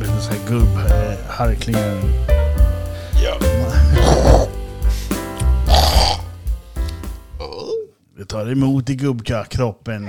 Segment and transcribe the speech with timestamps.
[0.00, 2.00] Lite så här gubb, eh, harklingar.
[3.22, 3.38] Ja.
[8.18, 10.04] Det tar emot i gubbkroppen.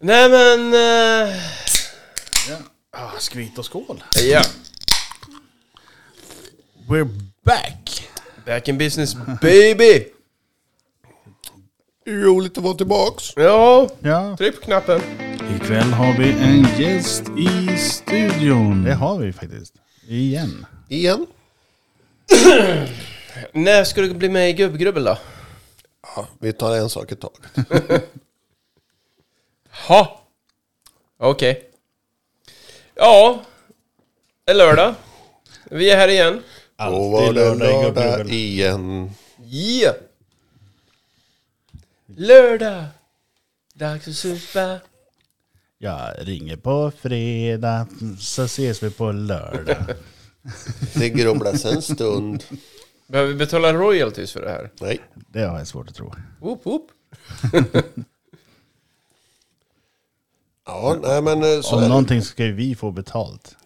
[0.00, 0.74] Nej men...
[0.74, 1.34] eh,
[2.48, 2.56] Ja.
[2.96, 4.04] Ah, skvitt och skål.
[4.30, 4.42] ja.
[6.88, 8.08] We're back!
[8.46, 10.04] Back in business baby!
[12.06, 13.32] Roligt att vara tillbaks.
[13.36, 15.00] Ja, Ja, tryck på knappen.
[15.56, 18.84] ikväll har vi en gäst i studion.
[18.84, 19.74] Det har vi faktiskt.
[20.08, 20.66] Igen.
[20.88, 21.26] Igen.
[23.52, 25.18] När ska du bli med i Gubbgrubbel då?
[26.16, 28.04] Ja, vi tar en sak i taget.
[29.88, 30.20] Ha.
[31.18, 31.70] Okej.
[32.94, 33.42] Ja.
[34.44, 34.94] Det är lördag.
[35.70, 36.42] Vi är här igen.
[36.76, 38.30] Det lördag i Gubbgrubbel.
[38.32, 39.10] igen.
[39.52, 39.94] Yeah.
[42.16, 42.84] Lördag.
[43.74, 44.78] Dags att supa.
[45.78, 47.86] Jag ringer på fredag,
[48.20, 49.84] så ses vi på lördag.
[50.94, 52.44] Det grubblas en stund.
[53.06, 54.70] Behöver vi betala royalties för det här?
[54.80, 54.98] Nej.
[55.14, 56.14] Det har jag svårt att tro.
[56.40, 56.86] Whoop, whoop.
[60.66, 61.88] Ja, nej men eh, så Om är det.
[61.88, 63.56] någonting ska ju vi få betalt.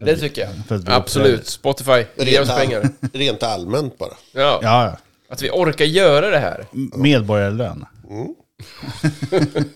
[0.00, 0.66] Det tycker jag.
[0.66, 1.46] För att vi Absolut.
[1.46, 2.04] Spotify.
[2.16, 2.88] Ge oss Rent, pengar.
[3.12, 4.14] rent allmänt bara.
[4.32, 4.60] Ja.
[4.62, 4.96] Ja,
[5.28, 6.66] Att vi orkar göra det här.
[6.94, 7.84] Medborgarlön.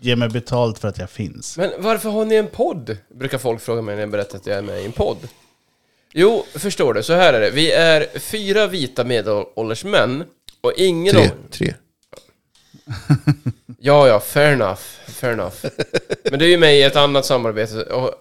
[0.00, 1.56] Ge mig betalt för att jag finns.
[1.56, 2.96] Men varför har ni en podd?
[3.14, 5.18] Brukar folk fråga mig när jag berättar att jag är med i en podd.
[6.12, 7.02] Jo, förstår du.
[7.02, 7.50] Så här är det.
[7.50, 10.24] Vi är fyra vita medelålders män.
[10.60, 11.22] Och ingen Tre.
[11.24, 11.28] av...
[11.50, 11.74] Tre.
[13.78, 14.80] Ja, ja, fair enough.
[15.06, 15.56] Fair enough.
[16.30, 17.82] Men du är ju med i ett annat samarbete.
[17.82, 18.14] Och...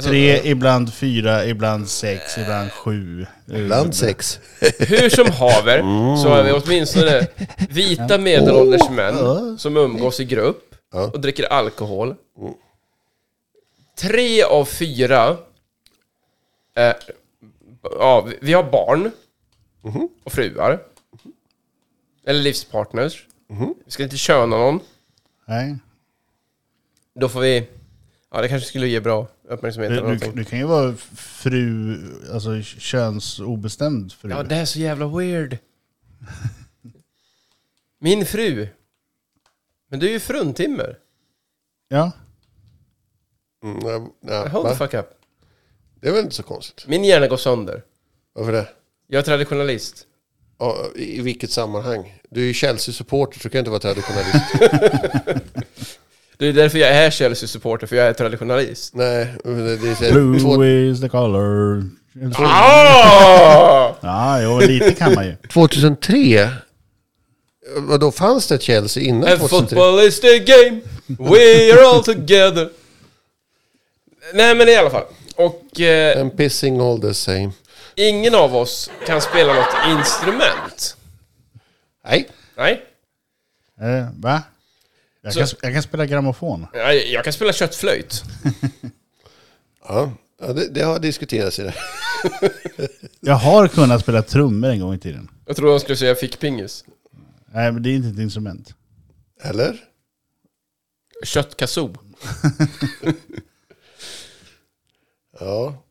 [0.00, 3.26] Alltså, Tre, ibland fyra, ibland sex, ibland sju.
[3.46, 4.40] Bland sex.
[4.78, 5.78] Hur som haver,
[6.22, 7.26] så är vi åtminstone
[7.70, 10.74] vita medelålders män som umgås i grupp
[11.12, 12.14] och dricker alkohol.
[13.98, 15.36] Tre av fyra
[16.74, 16.94] är,
[17.82, 19.10] ja, vi- vi har barn
[20.24, 20.80] och fruar.
[22.26, 23.26] Eller livspartners.
[23.84, 24.80] Vi ska inte köna någon.
[25.46, 25.76] Nej.
[27.14, 27.66] Då får vi...
[28.32, 30.34] Ja, det kanske skulle ge bra uppmärksamhet eller Du, du, någonting.
[30.34, 31.96] du kan ju vara fru,
[32.32, 34.30] alltså könsobestämd fru.
[34.30, 35.58] Ja, det är så jävla weird.
[38.00, 38.68] Min fru.
[39.90, 40.98] Men du är ju fruntimmer.
[41.88, 42.12] Ja.
[43.64, 44.76] Mm, ja, ja, Hold the va?
[44.76, 45.06] fuck up.
[46.00, 46.86] Det är väl inte så konstigt.
[46.86, 47.82] Min hjärna går sönder.
[48.32, 48.68] Varför det?
[49.06, 50.06] Jag är traditionalist.
[50.58, 52.20] Ja, I i vilket sammanhang?
[52.30, 54.44] Du är ju Chelsea-supporter så du kan inte vara traditionalist.
[56.40, 58.94] Det är därför jag är Chelsea-supporter, för jag är traditionalist.
[58.94, 61.84] Nej, det det är så här, Blue två, is the color.
[62.34, 63.94] Ah!
[64.00, 65.36] Ja, jo, lite kan man ju.
[65.52, 66.48] 2003?
[67.76, 69.58] Vadå, fanns det ett Chelsea innan And 2003?
[69.68, 72.68] football is the game, we are all together.
[74.34, 75.04] Nej men i alla fall.
[75.36, 77.50] Och eh, I'm pissing all the same.
[77.94, 80.96] ingen av oss kan spela något instrument.
[82.08, 82.28] Nej.
[82.56, 82.82] Nej.
[83.80, 84.42] Eh, va?
[85.22, 86.66] Jag Så- kan, jag kan spela grammofon.
[86.72, 88.22] Jag, jag kan spela köttflöjt.
[89.88, 91.74] Ja, ja det, det har diskuterats i det.
[93.20, 95.30] Jag har kunnat spela trummor en gång i tiden.
[95.46, 96.84] Jag tror han skulle säga fickpingis.
[97.52, 98.74] Nej, men det är inte ett instrument.
[99.42, 99.76] Eller?
[101.24, 101.94] Köttkazoo.
[105.40, 105.82] Ja.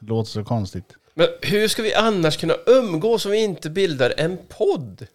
[0.00, 0.84] Låter så konstigt.
[1.14, 5.06] Men hur ska vi annars kunna umgås om vi inte bildar en podd?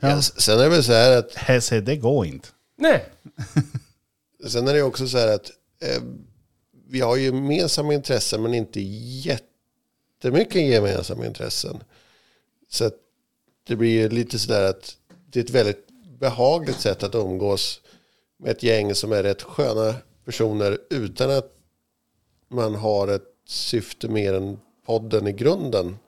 [0.00, 0.08] Ja.
[0.10, 0.22] Ja.
[0.22, 2.48] Sen är det väl så här att Hesse, det går inte.
[2.78, 3.04] Nej.
[4.48, 5.50] Sen är det också så här att
[5.82, 6.02] eh,
[6.88, 11.82] vi har ju gemensamma intressen men inte jättemycket gemensamma intressen.
[12.68, 12.94] Så att
[13.66, 14.96] det blir ju lite sådär att
[15.26, 15.86] det är ett väldigt
[16.18, 17.80] behagligt sätt att umgås
[18.38, 19.94] med ett gäng som är rätt sköna
[20.24, 21.52] personer utan att
[22.48, 25.98] man har ett syfte mer än podden i grunden.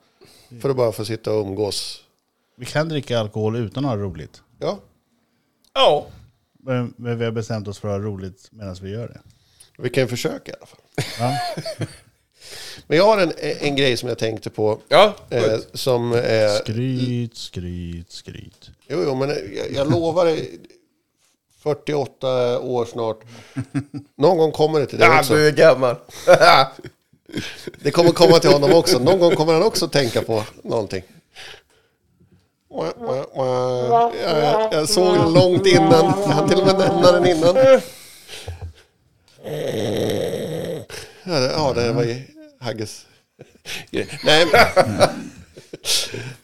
[0.61, 2.02] För att bara få sitta och umgås.
[2.57, 4.41] Vi kan dricka alkohol utan att ha roligt.
[4.59, 4.79] Ja,
[5.73, 6.07] Ja.
[6.59, 9.19] Men, men vi har bestämt oss för att ha roligt medan vi gör det.
[9.77, 10.79] vi kan ju försöka i alla fall.
[11.19, 11.37] Ja.
[12.87, 14.79] Men jag har en, en grej som jag tänkte på.
[14.87, 15.15] Ja.
[15.29, 16.47] Eh, som är...
[16.47, 18.69] Skryt, skryt, skryt.
[18.87, 20.59] Jo, jo, men jag, jag lovar dig.
[21.59, 23.19] 48 år snart.
[24.17, 25.35] Någon gång kommer det till dig Ja, också.
[25.35, 25.95] du är gammal.
[27.81, 28.99] Det kommer komma till honom också.
[28.99, 31.03] Någon gång kommer han också tänka på någonting.
[32.75, 36.05] Jag, jag, såg den långt innan.
[36.05, 37.55] Jag hann till och med nämna den innan.
[41.25, 42.21] Ja, det, ja, det var ju
[42.59, 43.05] Hagges.
[44.23, 44.47] Nej,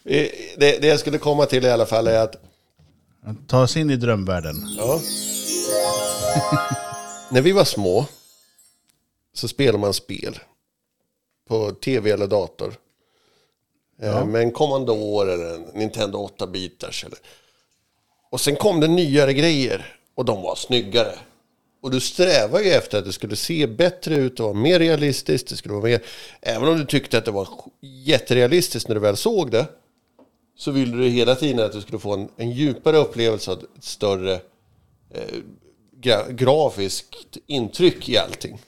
[0.06, 0.28] Eh,
[0.58, 2.36] Det, det jag skulle komma till i alla fall är att
[3.48, 4.56] Ta oss in i drömvärlden.
[4.78, 5.02] Ja.
[7.32, 8.06] När vi var små
[9.34, 10.40] så spelade man spel
[11.50, 12.74] på tv eller dator.
[14.02, 17.06] Eh, Med en Commodore eller en Nintendo 8-bitars.
[17.06, 17.20] Eller...
[18.32, 21.16] Och sen kom det nyare grejer och de var snyggare.
[21.82, 25.48] Och du strävar ju efter att det skulle se bättre ut och vara mer realistiskt.
[25.50, 26.02] Det skulle vara mer...
[26.42, 27.48] Även om du tyckte att det var
[27.82, 29.66] jätterealistiskt när du väl såg det
[30.58, 33.84] så ville du hela tiden att du skulle få en, en djupare upplevelse och ett
[33.84, 34.34] större
[35.14, 35.40] eh,
[36.02, 38.62] gra, grafiskt intryck i allting.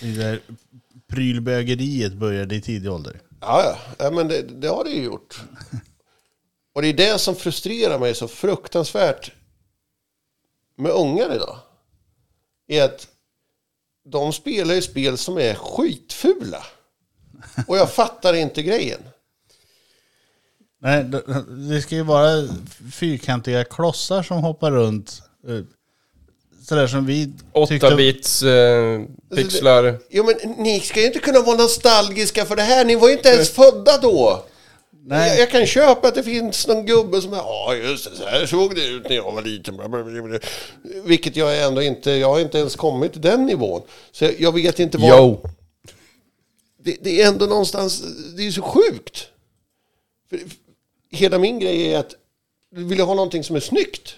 [0.00, 0.40] Det där
[1.06, 3.20] prylbögeriet började i tidig ålder.
[3.42, 4.10] Ja, ja.
[4.10, 5.40] men det, det har det ju gjort.
[6.74, 9.32] Och det är det som frustrerar mig så fruktansvärt
[10.76, 11.58] med ungar idag.
[12.68, 13.08] Är att
[14.04, 16.66] de spelar ju spel som är skitfula.
[17.66, 19.00] Och jag fattar inte grejen.
[20.80, 21.04] Nej,
[21.70, 22.48] det ska ju vara
[22.92, 25.22] fyrkantiga klossar som hoppar runt.
[25.48, 25.64] Eh,
[26.68, 29.00] Sådär som vi 8-bits eh,
[29.36, 29.98] pixlar.
[30.10, 32.84] Jo men ni ska ju inte kunna vara nostalgiska för det här.
[32.84, 34.44] Ni var ju inte ens födda då.
[35.04, 35.28] Nej.
[35.28, 38.24] Jag, jag kan köpa att det finns någon gubbe som är, ja just det, så
[38.24, 39.80] här såg det ut när jag var liten.
[41.04, 43.82] Vilket jag ändå inte, jag har inte ens kommit till den nivån.
[44.12, 45.18] Så jag, jag vet inte vad...
[45.18, 45.40] Yo!
[46.84, 48.02] Det, det är ändå någonstans,
[48.36, 49.28] det är så sjukt.
[50.30, 50.40] För,
[51.10, 52.14] hela min grej är att
[52.74, 54.14] vill ha någonting som är snyggt.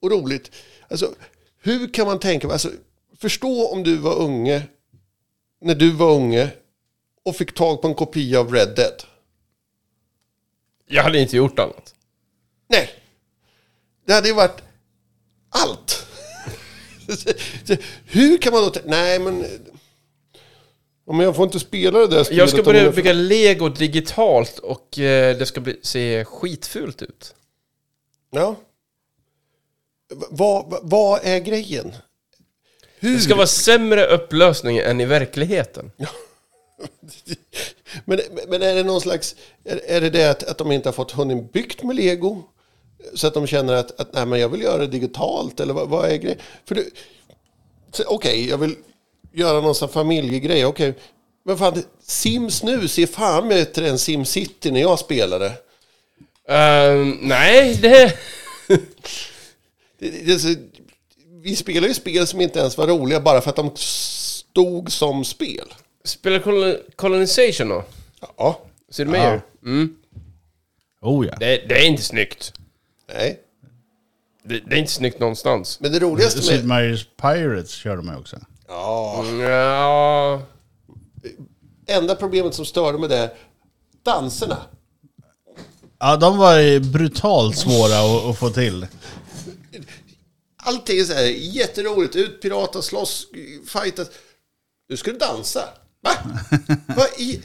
[0.00, 0.50] Och roligt.
[0.88, 1.14] Alltså,
[1.62, 2.70] hur kan man tänka, alltså,
[3.18, 4.62] förstå om du var unge,
[5.60, 6.50] när du var unge
[7.24, 9.02] och fick tag på en kopia av Red Dead.
[10.86, 11.94] Jag hade inte gjort annat.
[12.68, 12.90] Nej.
[14.06, 14.62] Det hade ju varit
[15.48, 16.06] allt.
[18.04, 19.44] Hur kan man då tänka, nej men...
[21.04, 22.38] Om jag får inte spela det där spelet.
[22.38, 27.34] Jag ska börja bygga lego digitalt och eh, det ska bli, se skitfult ut.
[28.30, 28.56] Ja.
[30.10, 31.94] Vad, vad- är grejen?
[32.98, 33.14] Hur?
[33.14, 35.92] Det ska vara sämre upplösning än i verkligheten.
[38.04, 39.36] men, men är det någon slags...
[39.64, 42.42] Är, är det det att, att de inte har fått hunnit byggt med lego?
[43.14, 45.60] Så att de känner att, att nej, men jag vill göra det digitalt?
[45.60, 46.38] Eller vad, vad är grejen?
[48.06, 48.76] Okej, jag vill
[49.32, 50.66] göra någon sån familjegrej.
[50.66, 50.94] Okej,
[51.44, 55.46] men fan, Sims nu ser fan bättre än SimCity när jag spelade.
[56.48, 58.14] Eh, nej, det...
[58.68, 59.89] Det, det, är så,
[61.42, 65.24] vi spelar ju spel som inte ens var roliga bara för att de stod som
[65.24, 65.74] spel.
[66.04, 67.84] Spelar col- Colonization då?
[68.36, 68.60] Ja,
[68.90, 69.40] Ser du med?
[69.64, 69.96] Mm.
[71.00, 71.34] Oh ja.
[71.40, 72.52] Det, det är inte snyggt.
[73.14, 73.40] nej.
[74.42, 75.80] Det, det är inte snyggt någonstans.
[75.80, 76.78] Men det roligaste Sid med...
[76.80, 78.36] Meier's Pirates körde man ju också.
[78.68, 80.42] Ja, Ja,
[81.86, 83.30] enda problemet som störde med det
[84.02, 84.56] danserna.
[85.98, 88.86] Ja, de var ju brutalt svåra att, att få till.
[90.62, 92.16] Allting är så här jätteroligt.
[92.16, 93.26] Ut, pirata, slåss,
[93.66, 94.08] fightas.
[94.88, 95.68] Du dansa.
[96.02, 96.10] Va?
[96.96, 97.42] Vad i...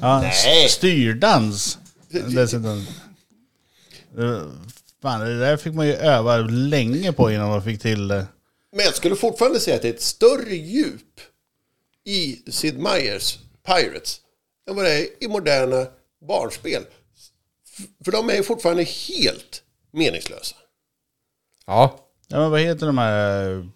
[0.00, 0.68] Ja, Nej.
[0.68, 1.78] Styrdans
[2.08, 2.86] dessutom.
[4.18, 4.42] Eh,
[5.02, 8.26] Fan, det där fick man ju öva länge på innan man fick till det.
[8.72, 11.20] Men jag skulle fortfarande säga att det är ett större djup
[12.04, 14.20] i Sid Meier's Pirates
[14.70, 15.86] än vad det är i moderna
[16.28, 16.84] barnspel.
[18.04, 19.62] För de är ju fortfarande helt
[19.92, 20.56] meningslösa.
[21.66, 22.00] ja.
[22.28, 23.68] Ja, men vad heter de här?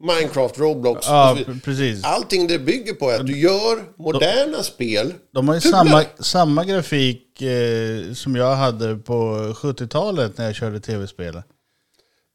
[0.00, 1.06] Minecraft, Roblox.
[1.06, 2.04] Ja, precis.
[2.04, 5.14] Allting det bygger på är att du gör moderna spel.
[5.32, 9.14] De har ju samma, samma grafik eh, som jag hade på
[9.56, 11.42] 70-talet när jag körde tv-spel.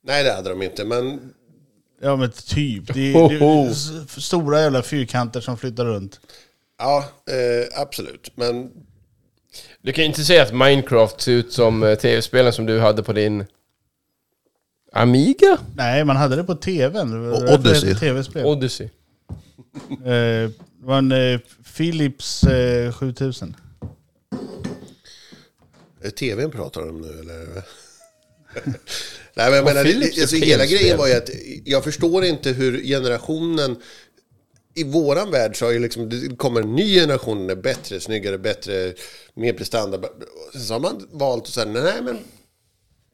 [0.03, 1.33] Nej, det hade de inte, men
[2.01, 2.93] Ja men typ.
[2.93, 6.19] Det är, det är stora jävla fyrkanter som flyttar runt.
[6.79, 8.31] ja, eh, absolut.
[8.35, 8.71] Men
[9.81, 13.03] Du kan ju inte säga att Minecraft ser ut som eh, tv-spelen som du hade
[13.03, 13.45] på din
[14.91, 15.57] Amiga?
[15.75, 17.11] Nej, man hade det på tvn.
[17.11, 17.95] Det Och det Odyssey.
[17.95, 18.45] Tv-spel.
[18.45, 18.89] Odyssey.
[19.89, 21.39] Eh, det var en eh,
[21.77, 23.55] Philips eh, 7000.
[26.01, 27.45] Är tvn pratar om nu eller?
[29.33, 31.29] Nej men jag menar, det, alltså, hela grejen var ju att
[31.65, 33.77] jag förstår inte hur generationen
[34.75, 37.99] i våran värld så har ju liksom, det kommer en ny generation, den är bättre,
[37.99, 38.93] snyggare, bättre,
[39.33, 39.99] mer prestanda.
[40.53, 42.19] Så har man valt att säga, nej men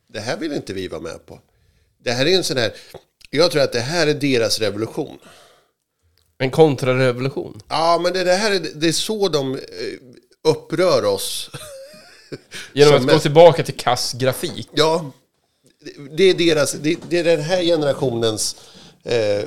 [0.08, 1.40] det här vill inte vi vara med på.
[2.06, 2.74] Det här är en sån här,
[3.30, 5.18] jag tror att det här är deras revolution.
[6.38, 7.62] En kontrarevolution.
[7.70, 9.60] Ja, men det, det här är, det är så de eh,
[10.44, 11.50] upprör oss.
[12.74, 14.70] Genom att gå tillbaka till kass grafik.
[14.74, 15.12] Ja,
[15.80, 18.56] det- det är, deras, det, det är den här generationens
[19.04, 19.44] eh,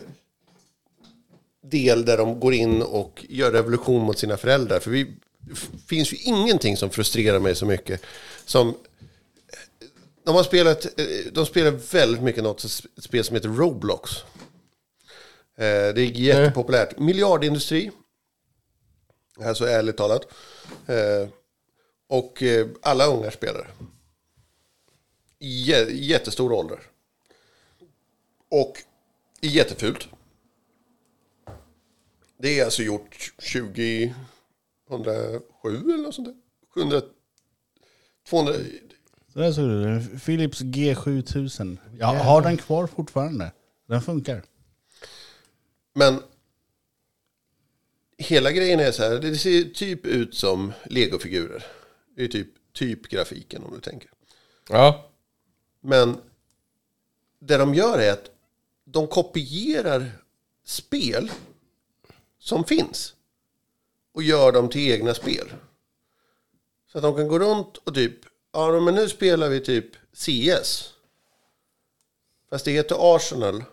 [1.63, 4.81] del där de går in och gör revolution mot sina föräldrar.
[4.81, 5.05] För vi,
[5.41, 5.55] det
[5.89, 8.01] finns ju ingenting som frustrerar mig så mycket
[8.45, 8.75] som...
[10.29, 12.61] De har spelat, eh, de spelar väldigt mycket något
[12.99, 14.11] spel som heter Roblox.
[15.57, 16.99] Eh, Det är jättepopulärt.
[16.99, 17.91] Miljardindustri.
[19.45, 20.23] Alltså ärligt talat.
[20.87, 21.29] Eh,
[22.09, 23.71] Och eh, alla ungar spelar.
[25.41, 26.81] Jä- Jättestor ålder.
[28.51, 28.83] Och
[29.41, 30.09] jättefult.
[32.39, 34.15] Det är alltså gjort 2007
[35.65, 36.37] eller något sånt där.
[36.75, 37.03] 700,
[38.29, 38.63] 200, Så
[39.39, 40.19] där såg du.
[40.19, 41.79] Philips G7000.
[41.99, 43.53] Jag har den kvar fortfarande.
[43.87, 44.43] Den funkar.
[45.95, 46.23] Men
[48.19, 51.67] hela grejen är så här, det ser typ ut som legofigurer.
[52.17, 54.11] Det är typ, typ grafiken om du tänker.
[54.69, 55.11] Ja.
[55.81, 56.17] Men
[57.39, 58.31] det de gör är att
[58.85, 60.11] de kopierar
[60.65, 61.31] spel
[62.39, 63.15] som finns
[64.13, 65.49] och gör dem till egna spel.
[66.93, 68.19] Så att de kan gå runt och typ,
[68.53, 70.95] ja men nu spelar vi typ CS.
[72.51, 73.65] Fast det heter Arsenal.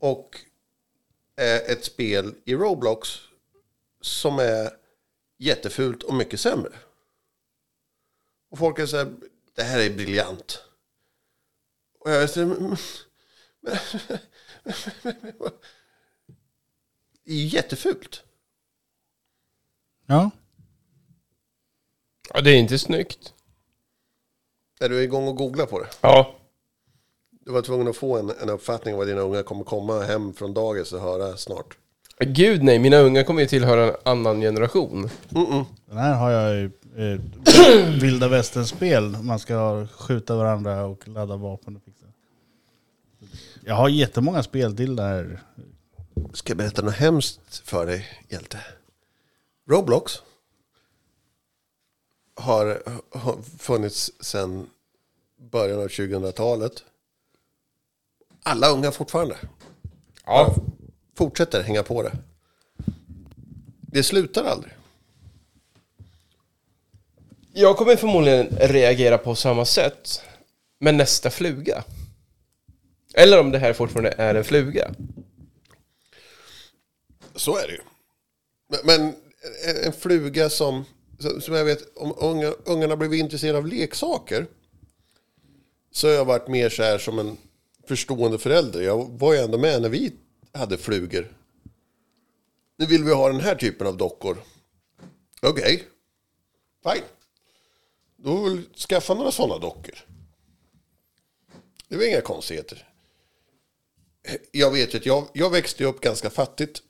[0.00, 0.40] Och
[1.36, 3.08] är ett spel i Roblox
[4.00, 4.70] som är
[5.38, 6.72] jättefult och mycket sämre.
[8.50, 9.14] Och folk är så här,
[9.54, 10.62] det här är briljant.
[12.00, 12.76] Och jag vet inte,
[17.24, 18.22] det är jättefult.
[20.06, 20.30] Ja
[22.34, 22.40] ja.
[22.40, 23.32] Det är inte snyggt.
[24.80, 25.86] Är du igång och googla på det?
[26.00, 26.34] Ja.
[27.46, 30.34] Du var tvungen att få en, en uppfattning om vad dina unga kommer komma hem
[30.34, 31.76] från dagis och höra snart.
[32.18, 35.10] Gud nej, mina unga kommer ju tillhöra en annan generation.
[35.86, 39.16] Den här har jag i eh, vilda västern-spel.
[39.22, 42.06] Man ska skjuta varandra och ladda vapen och fixa.
[43.64, 45.40] Jag har jättemånga spel till där.
[46.32, 48.58] Ska jag berätta något hemskt för dig, hjälte?
[49.70, 50.22] Roblox
[52.34, 54.70] har, har funnits sedan
[55.36, 56.84] början av 2000-talet.
[58.42, 59.36] Alla unga fortfarande.
[60.26, 60.54] Ja.
[61.16, 62.12] Fortsätter hänga på det.
[63.80, 64.72] Det slutar aldrig.
[67.52, 70.22] Jag kommer förmodligen reagera på samma sätt
[70.78, 71.84] med nästa fluga.
[73.14, 74.94] Eller om det här fortfarande är en fluga.
[77.34, 77.80] Så är det ju.
[78.68, 79.00] Men, men
[79.64, 80.84] en, en fluga som,
[81.18, 84.46] som jag vet, om unga, ungarna blivit intresserade av leksaker
[85.90, 87.36] så har jag varit mer så här som en
[87.86, 88.82] förstående förälder.
[88.82, 90.12] Jag var ju ändå med när vi
[90.52, 91.36] hade flugor.
[92.76, 94.42] Nu vill vi ha den här typen av dockor.
[95.42, 95.82] Okej,
[96.82, 97.04] fine.
[98.16, 99.94] Då vill vi skaffa några sådana dockor.
[101.88, 102.88] Det var inga konstigheter.
[104.52, 106.82] Jag vet ju att jag, jag växte upp ganska fattigt.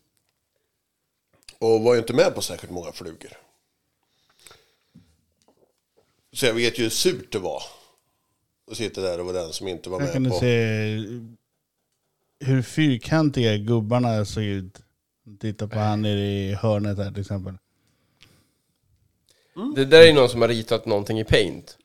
[1.59, 3.44] Och var ju inte med på särskilt många flugor.
[6.35, 7.62] Så jag vet ju hur surt det var.
[8.71, 10.41] Att sitta där och vara den som inte var Här kan med du på.
[10.41, 10.97] se
[12.47, 14.81] hur fyrkantiga gubbarna såg ut.
[15.41, 17.55] Titta på han nere i hörnet här till exempel.
[19.75, 21.79] Det där är ju någon som har ritat någonting i paint.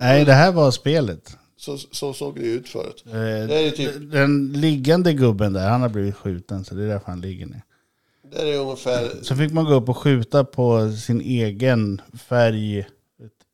[0.00, 1.36] Nej, det här var spelet.
[1.56, 3.04] Så, så såg det ut förut.
[3.06, 6.88] Eh, Det är typ, Den liggande gubben där, han har blivit skjuten så det är
[6.88, 7.62] därför han ligger ner.
[8.32, 12.86] det är ungefär, Så fick man gå upp och skjuta på sin egen färg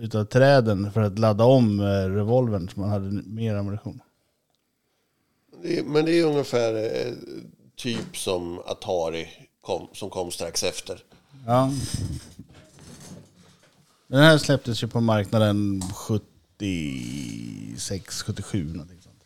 [0.00, 4.00] utav träden för att ladda om eh, revolvern så man hade mer ammunition.
[5.84, 7.12] men det är ungefär eh,
[7.76, 9.28] typ som Atari
[9.60, 11.04] kom, som kom strax efter.
[11.46, 11.72] Ja.
[14.06, 19.24] Den här släpptes ju på marknaden 76, 77 någonting sånt.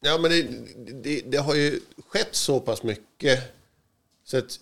[0.00, 0.42] Ja, men det,
[1.02, 3.40] det, det har ju skett så pass mycket
[4.24, 4.60] så att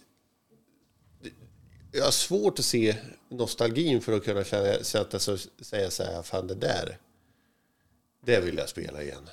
[1.93, 2.97] jag har svårt att se
[3.29, 5.19] nostalgin för att kunna känna, sätta
[5.63, 6.99] säga så här, fan det där,
[8.25, 9.29] det vill jag spela igen.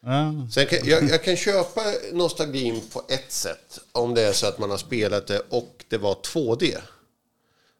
[0.00, 0.32] Ja.
[0.52, 1.80] Sen kan, jag, jag kan köpa
[2.12, 5.98] nostalgin på ett sätt om det är så att man har spelat det och det
[5.98, 6.78] var 2D.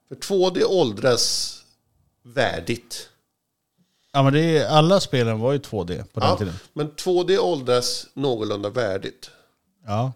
[0.09, 1.59] För 2D åldras
[2.23, 3.09] värdigt.
[4.13, 6.55] ja men det är, alla spelen var ju 2D på den Ja, tiden.
[6.73, 9.31] men 2D åldras någorlunda värdigt.
[9.87, 10.13] Ja.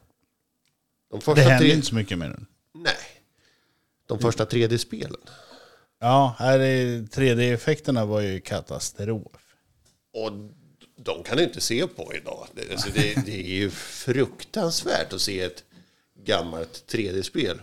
[1.11, 1.75] De Det första hände tre...
[1.75, 2.47] inte så mycket med den.
[2.75, 2.95] Nej.
[4.07, 5.21] De första 3D-spelen.
[6.01, 9.33] Ja, här är 3D-effekterna var ju katastrof.
[10.13, 10.33] Och
[10.97, 12.47] de kan du inte se på idag.
[12.53, 15.65] Det, alltså det, det är ju fruktansvärt att se ett
[16.25, 17.61] gammalt 3D-spel.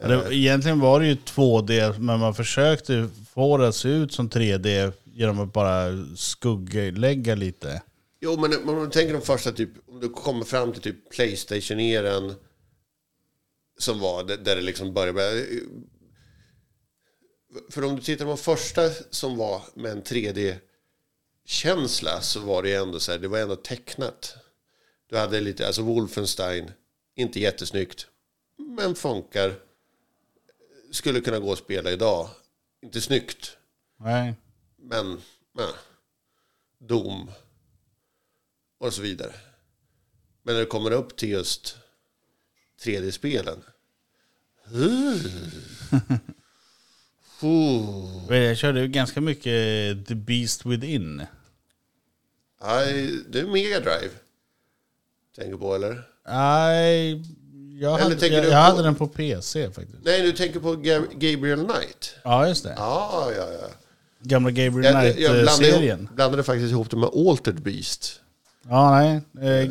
[0.00, 4.12] Ja, det, egentligen var det ju 2D, men man försökte få det att se ut
[4.12, 7.82] som 3D genom att bara skugglägga lite.
[8.20, 12.34] Jo, men om du tänker de första, typ, om du kommer fram till typ Playstation-eran
[13.78, 15.46] som var där det liksom började.
[17.70, 23.00] För om du tittar på första som var med en 3D-känsla så var det ändå
[23.00, 24.36] så här, det var ändå tecknat.
[25.06, 26.70] Du hade lite, alltså Wolfenstein,
[27.14, 28.06] inte jättesnyggt,
[28.56, 29.54] men funkar.
[30.92, 32.28] Skulle kunna gå att spela idag.
[32.82, 33.56] Inte snyggt,
[33.96, 34.34] Nej.
[34.76, 35.68] men, men
[36.78, 37.30] Dom
[38.78, 39.34] och så vidare.
[40.42, 41.76] Men när det kommer upp till just
[42.84, 43.56] 3D-spelen.
[44.74, 45.16] Uh.
[48.30, 51.22] Jag körde ju ganska mycket The Beast Within.
[52.64, 54.10] Nej, det är Mega Drive.
[55.36, 56.02] Tänker på eller?
[56.28, 57.10] Nej,
[57.80, 59.98] jag, Eller hade, jag, jag på- hade den på PC faktiskt.
[60.04, 62.14] Nej, du tänker på Ga- Gabriel Knight.
[62.22, 62.74] Ja, just det.
[62.76, 63.68] Ja, ja, ja.
[64.20, 65.98] Gamla Gabriel Jag, jag blandade, Knight-serien.
[66.00, 68.20] ihop, blandade faktiskt ihop det med Altered Beast.
[68.68, 69.14] Ja, nej.
[69.48, 69.70] Eh,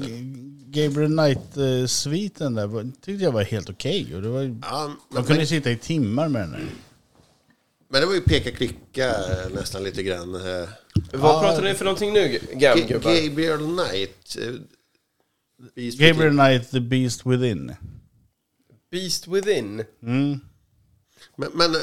[0.74, 4.16] Gabriel Knight-sviten där tyckte jag var helt okej.
[4.16, 6.68] och det var, ju- Ja, man men, kunde ju sitta i timmar med den där.
[7.90, 10.36] men det var ju peka-klicka eh, nästan lite grann.
[10.36, 10.70] eh.
[11.14, 13.12] Vad pratar ni för någonting nu, gamgubbar?
[13.28, 14.38] Gabriel Knight.
[14.42, 14.54] eh,
[15.76, 17.76] Beast Gabriel Knight, The Beast Within.
[18.92, 19.84] Beast Within?
[20.04, 20.40] Mm.
[21.36, 21.76] Men, men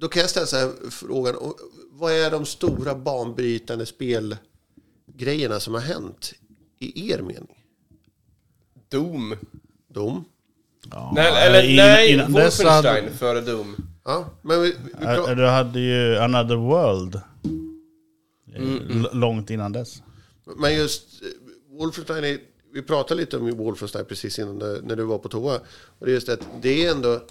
[0.00, 1.34] då kan jag ställa så här frågan.
[1.90, 6.32] Vad är de stora banbrytande spelgrejerna som har hänt
[6.78, 7.63] i er mening?
[8.98, 9.36] Doom?
[9.88, 10.24] Dom?
[10.90, 13.76] Ja, Nej, eller in- nej, innan Wolfenstein hade- före Doom.
[14.04, 14.74] Ja, men vi,
[15.26, 17.20] vi Du hade ju Another World.
[18.56, 20.02] Mm, l- Långt innan dess.
[20.56, 21.28] Men just eh,
[21.78, 22.38] Wolfenstein, är,
[22.72, 25.60] vi pratade lite om Wolfenstein precis innan det, när du var på toa.
[25.98, 27.22] Och det är just att det är ändå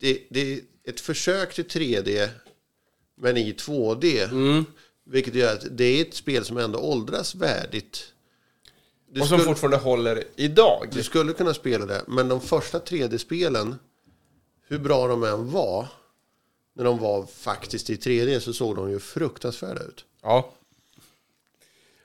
[0.00, 2.28] det, det är ett försök till 3D
[3.20, 4.24] men i 2D.
[4.30, 4.64] Mm.
[5.06, 8.12] Vilket gör att det är ett spel som ändå åldras värdigt.
[9.12, 10.88] Du Och som skulle, fortfarande håller idag.
[10.92, 13.74] du skulle kunna spela det, men de första 3D-spelen,
[14.68, 15.88] hur bra de än var,
[16.74, 20.04] när de var faktiskt i 3D så såg de ju fruktansvärda ut.
[20.22, 20.52] Ja.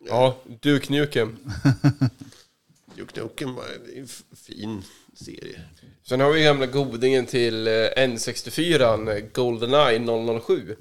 [0.07, 1.37] Ja, Duke Nukem.
[2.95, 3.65] Duke Nukem var
[3.95, 5.61] en fin serie.
[6.03, 10.75] Sen har vi gamla godingen till eh, N64, eh, Goldeneye 007.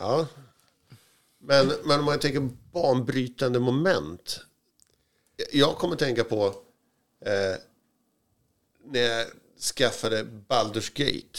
[0.00, 0.26] Ja.
[1.46, 4.40] Men, men om man tänker banbrytande moment.
[5.52, 6.46] Jag kommer tänka på
[7.26, 7.56] eh,
[8.84, 9.26] när jag
[9.76, 11.38] skaffade Baldur's Gate.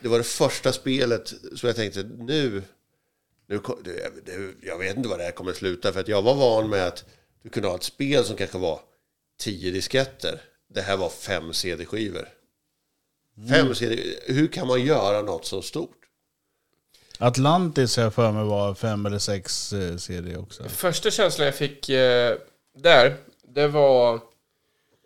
[0.00, 2.62] Det var det första spelet som jag tänkte nu,
[3.46, 3.60] nu
[4.62, 5.92] jag vet inte vad det här kommer att sluta.
[5.92, 7.04] För att jag var van med att
[7.42, 8.80] du kunde ha ett spel som kanske var
[9.38, 10.40] tio disketter.
[10.68, 12.28] Det här var fem CD-skivor.
[13.48, 16.03] Fem CD, hur kan man göra något så stort?
[17.18, 20.64] Atlantis har jag för mig var fem eller sex eh, serier också.
[20.68, 22.36] Första känslan jag fick eh,
[22.78, 23.16] där,
[23.54, 24.20] det var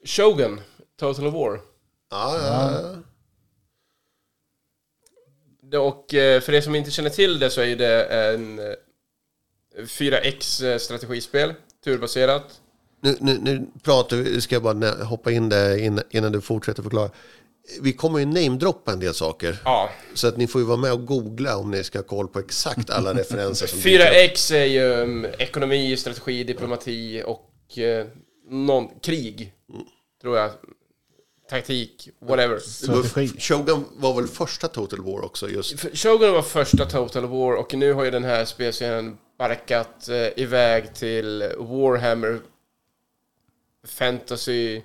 [0.05, 0.61] Shogun,
[1.01, 1.61] Total of War.
[2.11, 2.95] Ja, ja, ja.
[5.63, 8.65] Det- Och eh, för er som inte känner till det så är det en eh,
[9.85, 12.61] 4X eh, strategispel, turbaserat.
[13.01, 16.41] Nu, nu, nu pratar vi, ska jag bara nä- hoppa in där innan, innan du
[16.41, 17.11] fortsätter förklara.
[17.81, 19.59] Vi kommer ju namedroppa en del saker.
[19.65, 22.29] Ja, Så att ni får ju vara med och googla om ni ska ha koll
[22.29, 24.07] på exakt alla referenser som dyker upp.
[24.15, 28.07] 4X är ju um, ekonomi, strategi, diplomati och eh,
[28.51, 29.53] någon, krig,
[30.23, 30.51] tror jag.
[31.51, 32.59] Taktik, whatever.
[32.59, 33.29] Strategi.
[33.39, 35.49] Shogun var väl första Total War också?
[35.49, 35.99] Just.
[35.99, 40.95] Shogun var första Total War och nu har ju den här spelserien barkat eh, iväg
[40.95, 42.41] till Warhammer
[43.87, 44.83] Fantasy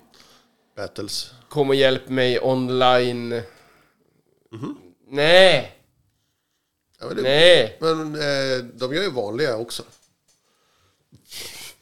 [0.76, 1.30] Battles.
[1.54, 3.42] Kom och hjälp mig online.
[5.08, 5.70] Nej,
[7.00, 7.76] Ja, men det, nej.
[7.80, 9.82] men eh, de gör ju vanliga också.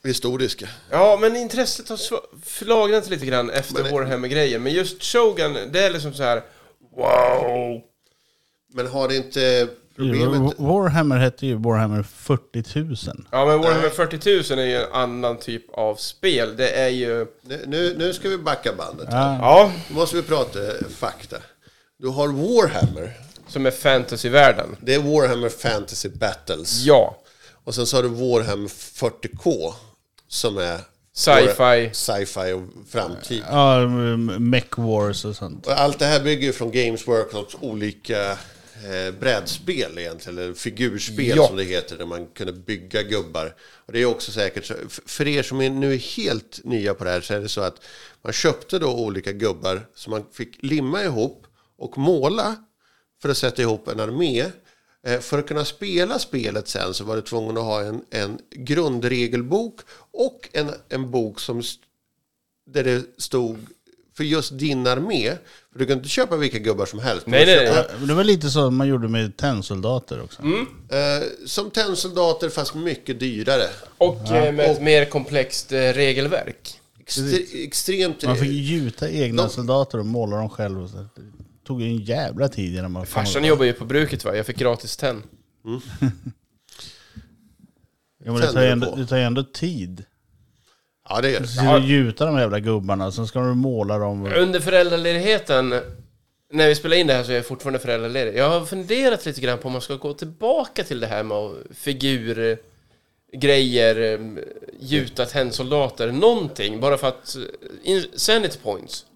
[0.04, 0.68] Historiska.
[0.90, 4.62] Ja, men intresset har sva- flagnat lite grann efter Men- Warhammer-grejen.
[4.62, 6.42] Men just Shogun, det är liksom så här.
[6.96, 7.82] Wow!
[8.72, 9.68] Men har det inte
[10.02, 10.58] problemet...
[10.58, 12.96] Warhammer hette ju Warhammer 40 000.
[13.30, 16.56] Ja, men Warhammer 40 000 är ju en annan typ av spel.
[16.56, 17.26] Det är ju...
[17.42, 19.08] Nu, nu, nu ska vi backa bandet.
[19.10, 19.38] Ja.
[19.40, 20.58] Ja, Nu måste vi prata
[20.96, 21.36] fakta.
[21.98, 23.12] Du har Warhammer.
[23.48, 24.76] som är fantasyvärlden.
[24.80, 26.84] Det är Warhammer Fantasy Battles.
[26.84, 27.18] Ja.
[27.64, 29.72] Och sen så har du Warhammer 40K.
[30.28, 30.78] Som är
[31.14, 31.90] Sci-fi.
[31.92, 33.42] sci-fi och framtid.
[33.50, 33.86] Ja,
[34.38, 35.66] Mech Wars och sånt.
[35.66, 38.38] Och allt det här bygger ju från Games Workshops olika
[38.84, 41.46] eh, brädspel egentligen, eller figurspel Ja.
[41.46, 43.54] som det heter, där man kunde bygga gubbar.
[43.86, 44.74] Och det är också säkert, så,
[45.06, 47.60] för er som är nu är helt nya på det här så är det så
[47.60, 47.84] att
[48.22, 52.56] man köpte då olika gubbar som man fick limma ihop och måla
[53.22, 54.44] för att sätta ihop en armé.
[55.06, 58.38] Eh, För att kunna spela spelet sen så var du tvungen att ha en, en
[58.50, 59.80] grundregelbok
[60.12, 61.62] och en, en bok som
[62.66, 63.66] där det stod
[64.16, 65.32] för just din armé.
[65.72, 67.26] För du kan inte köpa vilka gubbar som helst.
[67.26, 67.84] Nej, nej, nej.
[68.00, 70.42] Ja, Det var lite så man gjorde med tennsoldater också.
[70.42, 73.64] Eh, som tennsoldater fast mycket dyrare.
[73.98, 76.78] Och eh, med ett mer komplext eh, regelverk.
[77.06, 78.24] Extre- extremt...
[78.24, 80.82] Man fick gjuta egna De- soldater och måla dem själv.
[80.82, 80.96] och så.
[80.96, 83.06] Det tog ju en jävla tid innan man...
[83.06, 84.36] Farsan jobbar ju på bruket va?
[84.36, 85.22] Jag fick gratis tenn.
[88.24, 88.96] Ja, men det tar ju Tänder ändå, på.
[88.96, 90.04] det tar ju ändå tid.
[91.08, 91.46] Ja, det gör det.
[91.46, 94.26] Du ska ju gjuta de här jävla gubbarna, sen ska du måla dem.
[94.36, 95.74] Under föräldraledigheten,
[96.52, 98.36] när vi spelar in det här så är jag fortfarande föräldraledig.
[98.36, 101.50] Jag har funderat lite grann på om man ska gå tillbaka till det här med
[101.74, 102.58] figur,
[103.32, 104.44] grejer, eh,
[104.80, 106.80] gjuta tennsoldater, någonting.
[106.80, 107.36] Bara för att...
[107.36, 107.42] eh,
[107.82, 109.06] Insanity points.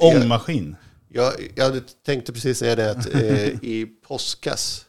[0.00, 0.76] Ångmaskin.
[1.08, 4.84] Jag, jag hade tänkte precis säga det att eh, i påskas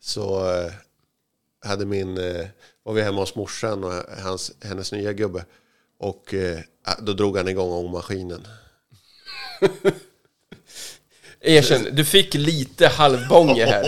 [0.00, 0.72] så eh,
[1.66, 2.46] hade min, eh,
[2.88, 5.44] var vi hemma hos morsan och hans, hennes nya gubbe.
[5.98, 6.58] Och eh,
[6.98, 8.48] då drog han igång ångmaskinen.
[11.40, 13.84] Erkänn, du fick lite halvbånge här.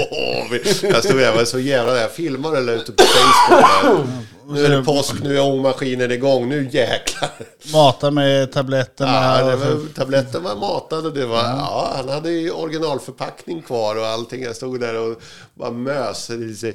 [0.82, 3.60] Jag stod jag var så jävla jag filmade eller ute på Facebook.
[3.82, 4.06] Där.
[4.50, 7.30] Nu är det påsk, nu är ångmaskinen igång, nu jäklar.
[7.72, 9.12] Mata med tabletterna.
[9.12, 13.96] Ja, det var, tabletten var matad och det var, ja, han hade ju originalförpackning kvar
[13.96, 14.42] och allting.
[14.42, 15.22] Jag stod där och
[15.54, 16.26] bara mös.
[16.26, 16.74] Det ser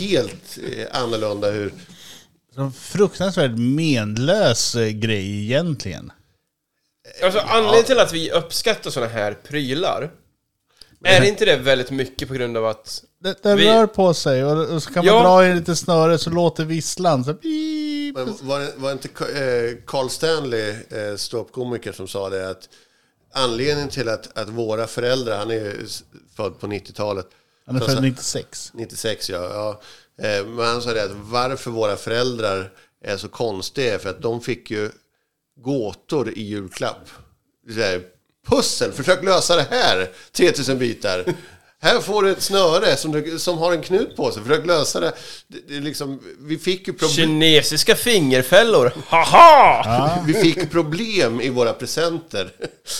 [0.00, 1.72] helt eh, annorlunda hur...
[2.56, 6.12] en fruktansvärt menlös eh, grej egentligen.
[7.22, 10.10] Alltså anledningen till att vi uppskattar sådana här prylar,
[11.04, 13.02] är inte det väldigt mycket på grund av att...
[13.18, 15.22] Det, det Vi- rör på sig och, och så kan man Ja.
[15.22, 17.24] dra i lite snöre så låter visslan.
[17.24, 22.68] Så var, det- var det inte eh, Carl Stanley, eh, ståuppkomiker, som sa det att
[23.34, 25.76] anledningen till att, att våra föräldrar, han är
[26.36, 27.26] född på 90-talet.
[27.66, 28.70] Han är född 96.
[28.74, 29.42] 96 ja.
[29.42, 29.80] ja.
[30.28, 32.72] Eh, Men han sa det att varför våra föräldrar
[33.04, 34.90] är så konstiga är för att de fick ju
[35.60, 37.08] gåtor i julklapp.
[38.48, 40.10] Pussel, försök lösa det här!
[40.32, 41.24] 3000 bitar.
[41.86, 44.42] Här får du ett snöre som, du, som har en knut på sig.
[44.42, 45.12] Försök lösa det.
[45.48, 47.16] det, det är liksom, vi fick ju problem.
[47.16, 50.24] Kinesiska fingerfällor, haha!
[50.26, 52.52] Vi fick problem i våra presenter.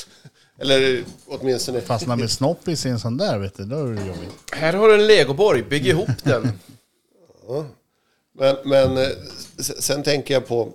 [0.60, 1.80] Eller åtminstone...
[1.80, 4.30] Fastnar med snoppis i en sån där, vet du, då är det jobbigt.
[4.52, 6.58] Här har du en legoborg, bygg ihop den.
[8.38, 9.08] Men, men eh,
[9.58, 10.72] sen tänker jag på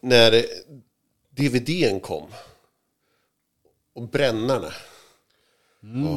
[0.00, 0.44] när
[1.36, 2.26] DVDn kom.
[3.94, 4.72] Och brännarna.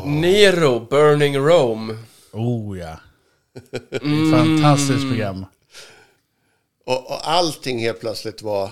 [0.05, 1.97] Nero, Burning Rome.
[2.31, 2.99] Oh ja.
[4.01, 4.31] Mm.
[4.31, 5.45] Fantastiskt program.
[6.85, 8.69] Och, och allting helt plötsligt var...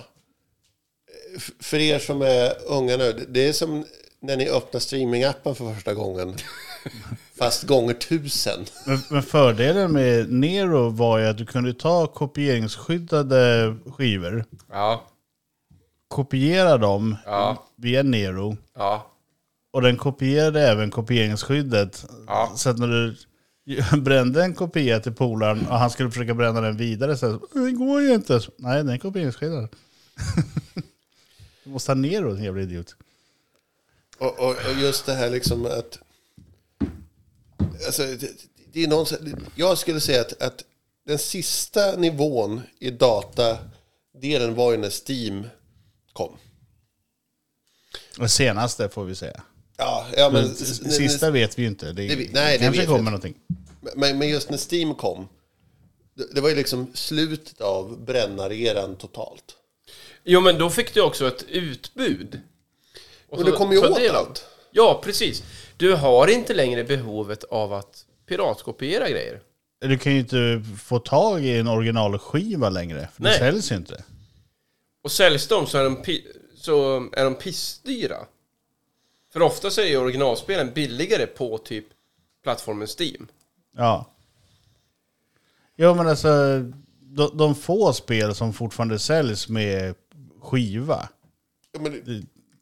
[1.59, 3.85] För er som är unga nu, det- det är som
[4.21, 6.35] när ni öppnar streamingappen för första gången.
[7.37, 8.65] Fast gånger tusen.
[8.85, 15.07] Men, men fördelen med Nero var ju att du kunde ta kopieringsskyddade skivor, Ja,
[16.07, 17.63] kopiera dem Ja.
[17.75, 19.08] via Nero ja.
[19.71, 22.05] Och den kopierade även kopieringsskyddet.
[22.27, 22.53] Ja.
[22.55, 23.15] Så att när du
[24.01, 28.01] brände en kopia till polaren och han skulle försöka bränna den vidare så det går
[28.01, 28.39] ju inte.
[28.39, 29.69] Så, Nej, den är kopieringsskyddad.
[31.63, 32.95] du måste ha Nero, din jävla idiot.
[34.17, 35.99] Och, och, och just det här liksom att...
[37.85, 38.29] Alltså, det,
[38.73, 39.05] det är någon,
[39.55, 40.63] jag skulle säga att, att
[41.05, 45.47] den sista nivån i datadelen var ju när Steam
[46.13, 46.37] kom.
[48.17, 49.41] Det senaste får vi säga.
[49.79, 50.43] Ja, ja men...
[50.43, 50.55] Men
[50.91, 51.85] sista vet vi ju inte.
[51.85, 53.03] Det, Det nej, det kanske vet vi kommer inte.
[53.11, 53.35] någonting.
[53.95, 55.27] Men, men just när Steam kom.
[56.13, 59.43] Det, det var ju liksom slutet av brännareran totalt.
[60.23, 62.41] Jo, men då fick du också ett utbud.
[63.29, 64.45] Och du kom ju åt allt.
[64.71, 65.43] Ja, precis.
[65.77, 69.39] Du har inte längre behovet av att piratkopiera grejer.
[69.81, 73.09] Du kan ju inte få tag i en originalskiva längre.
[73.15, 73.37] För det Nej.
[73.39, 74.03] säljs ju inte.
[75.03, 78.17] Och säljs de så är de, pi- så är de pissdyra.
[79.33, 81.85] För ofta så är ju originalspelen billigare på typ
[82.43, 83.27] plattformen Steam.
[83.77, 84.05] Ja.
[85.77, 86.29] Jo men alltså,
[87.01, 89.95] de, de få spel som fortfarande säljs med
[90.41, 91.09] skiva.
[91.71, 92.13] Ja, men, Det,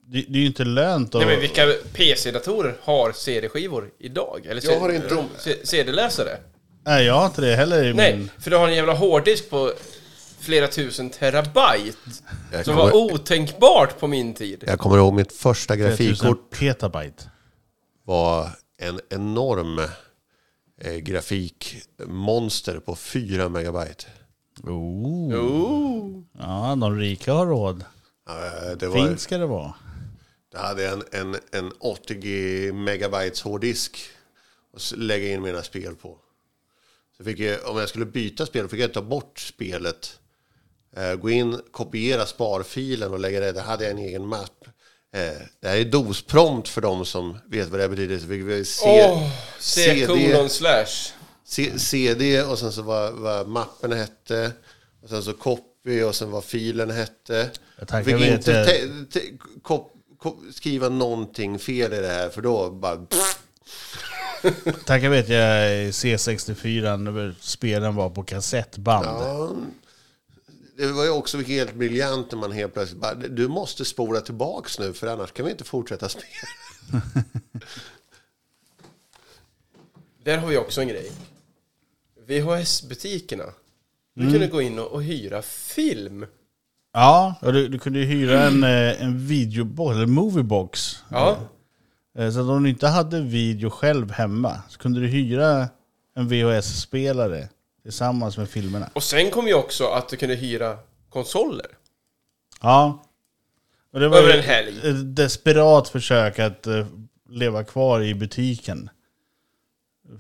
[0.06, 1.22] det, det är ju inte lönt att...
[1.22, 4.46] Nej, men vilka PC-datorer har CD-skivor idag?
[4.46, 6.38] Eller Jag har inte- C- CD-läsare?
[6.86, 8.30] Nej, jag har inte det heller i Nej, min...
[8.40, 9.74] för du har en jävla hårddisk på
[10.48, 11.98] flera tusen terabyte.
[12.52, 14.64] Jag Som kommer- var otänkbart på min tid.
[14.68, 17.24] jag kommer ihåg mitt första 3000 grafikkort petabyte.
[18.04, 19.80] var en enorm
[20.82, 24.06] eh, grafikmonster på 4 megabyte.
[24.64, 25.36] Oh.
[25.36, 26.24] Oh.
[26.40, 27.84] Ja, de rika har råd.
[28.30, 29.74] Eh, Det, var, Fint ska det vara.
[30.54, 34.00] jag hade en, en, en 80 megabytes hårddisk
[34.74, 36.18] och s- lägga in mina spel på.
[37.18, 40.20] Så fick jag, om jag skulle byta spel fick jag ta bort spelet
[41.20, 43.52] gå in, kopiera sparfilen och lägga det.
[43.52, 44.66] Där hade jag en egen mapp.
[45.16, 48.16] Eh, det här är dosprompt för de som vet vad det betyder.
[48.18, 50.86] Vi vill se, Åh, C kolon slash.
[51.46, 54.52] C- CD och sen så vad, vad mappen hette.
[55.04, 57.50] Och sen så copy och sen vad filen hette.
[57.90, 62.70] Jag Fick inte te- te- kop- kop- skriva någonting fel i det här för då
[62.72, 63.06] bara...
[64.86, 69.06] Tackar vet jag i C64 när spelen var på kassettband.
[69.06, 69.52] Ja,
[70.78, 74.80] det var ju också helt briljant när man helt plötsligt bara, du måste spola tillbaks
[74.80, 76.26] nu för annars kan vi inte fortsätta spela.
[80.24, 81.12] Där har vi också en grej.
[82.28, 83.44] VHS-butikerna.
[84.14, 86.26] Du kunde gå in och, och hyra film.
[86.94, 91.04] Ja, och du, du kunde hyra en, eh, en videobox, eller moviebox.
[91.10, 91.38] Ja.
[92.18, 95.70] Eh, Så att om du inte hade video själv hemma så kunde du hyra
[96.16, 97.50] en VHS-spelare
[97.88, 98.90] tillsammans med filmerna.
[98.94, 100.78] Och sen kom ju också att du kunde hyra
[101.10, 101.66] konsoler.
[102.62, 103.04] Ja.
[103.94, 104.78] Och det var Över ju en helg.
[104.90, 106.86] ett desperat försök att eh,
[107.30, 108.90] leva kvar i butiken.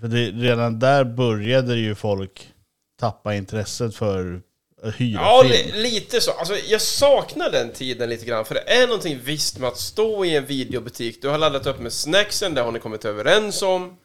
[0.01, 2.49] För det, redan där började ju folk
[2.99, 4.41] tappa intresset för
[4.83, 5.75] att hyra Ja, film.
[5.75, 6.31] li, lite så.
[6.31, 8.45] Alltså, jag saknar den tiden lite grann.
[8.45, 11.21] För det är någonting visst med att stå i en videobutik.
[11.21, 13.97] Du har laddat upp med snacksen, det har ni kommit överens om.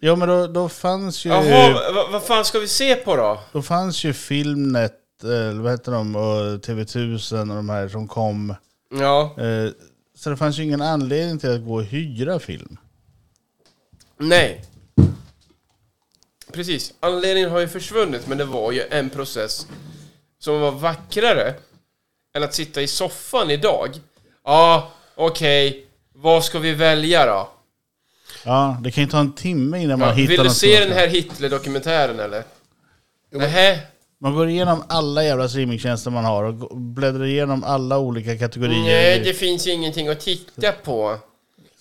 [0.00, 1.30] Ja men då, då fanns ju...
[1.30, 3.40] Jaha, vad, vad fan ska vi se på då?
[3.52, 6.22] Då fanns ju Filmnet, eh, eller vad heter de, och
[6.66, 8.54] TV1000 och de här som kom.
[8.94, 9.70] Ja, Eh,
[10.16, 12.76] Så det fanns ju ingen anledning till att gå och hyra film.
[14.18, 14.64] nej.
[16.52, 19.66] Precis, anledningen har ju försvunnit, men det var ju en process
[20.38, 21.54] som var vackrare
[22.36, 23.88] än att sitta i soffan idag.
[24.44, 27.48] Ja, okej, vad ska vi välja då?
[28.44, 30.88] Ja, det kan ju ta en timme innan man hittar vill du något se som-
[30.88, 32.44] den här Hitler-dokumentären eller?
[33.32, 33.78] Nähä?
[34.22, 38.82] Man går igenom alla jävla streamingtjänster man har och gå- bläddrar igenom alla olika kategorier.
[38.84, 41.18] Nej, det finns ju ingenting att titta på.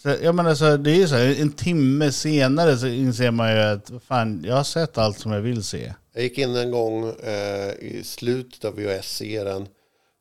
[0.03, 3.51] Så, jag menar, så, det är ju så här, en timme senare så inser man
[3.55, 5.93] ju att fan, jag har sett allt som jag vill se.
[6.13, 9.61] Jag gick in en gång eh, i slutet av VHS-serien.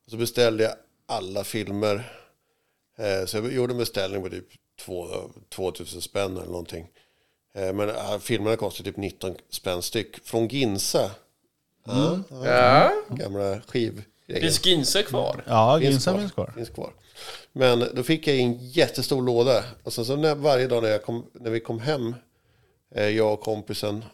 [0.05, 0.73] Och så beställde jag
[1.09, 2.13] alla filmer.
[2.99, 4.47] Eh, så jag gjorde en beställning på typ
[5.49, 6.87] 2000 spänn eller någonting.
[7.55, 10.25] Eh, men eh, filmerna kostade typ 19 spänn styck.
[10.25, 11.11] Från Ginsa.
[11.87, 14.41] Ja, Ja, gamla skivgrejer.
[14.41, 15.45] finns Ginsa kvar?
[15.47, 16.21] Ja, Ginsa kvar.
[16.21, 16.53] finns kvar.
[16.57, 16.93] Finns kvar.
[17.53, 19.65] Men då fick jag en jättestor låda.
[19.83, 22.15] Och sen så när, varje dag när, jag kom, när vi kom hem,
[22.95, 24.05] eh, jag och kompisen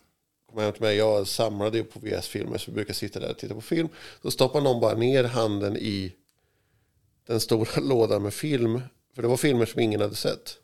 [0.51, 3.39] kom hem till mig, jag samlade ju på VS-filmer så vi brukar sitta där och
[3.39, 3.89] titta på film.
[4.23, 6.13] Då stoppar någon bara ner handen i
[7.27, 8.81] den stora lådan med film.
[9.15, 10.59] För det var filmer som ingen hade sett.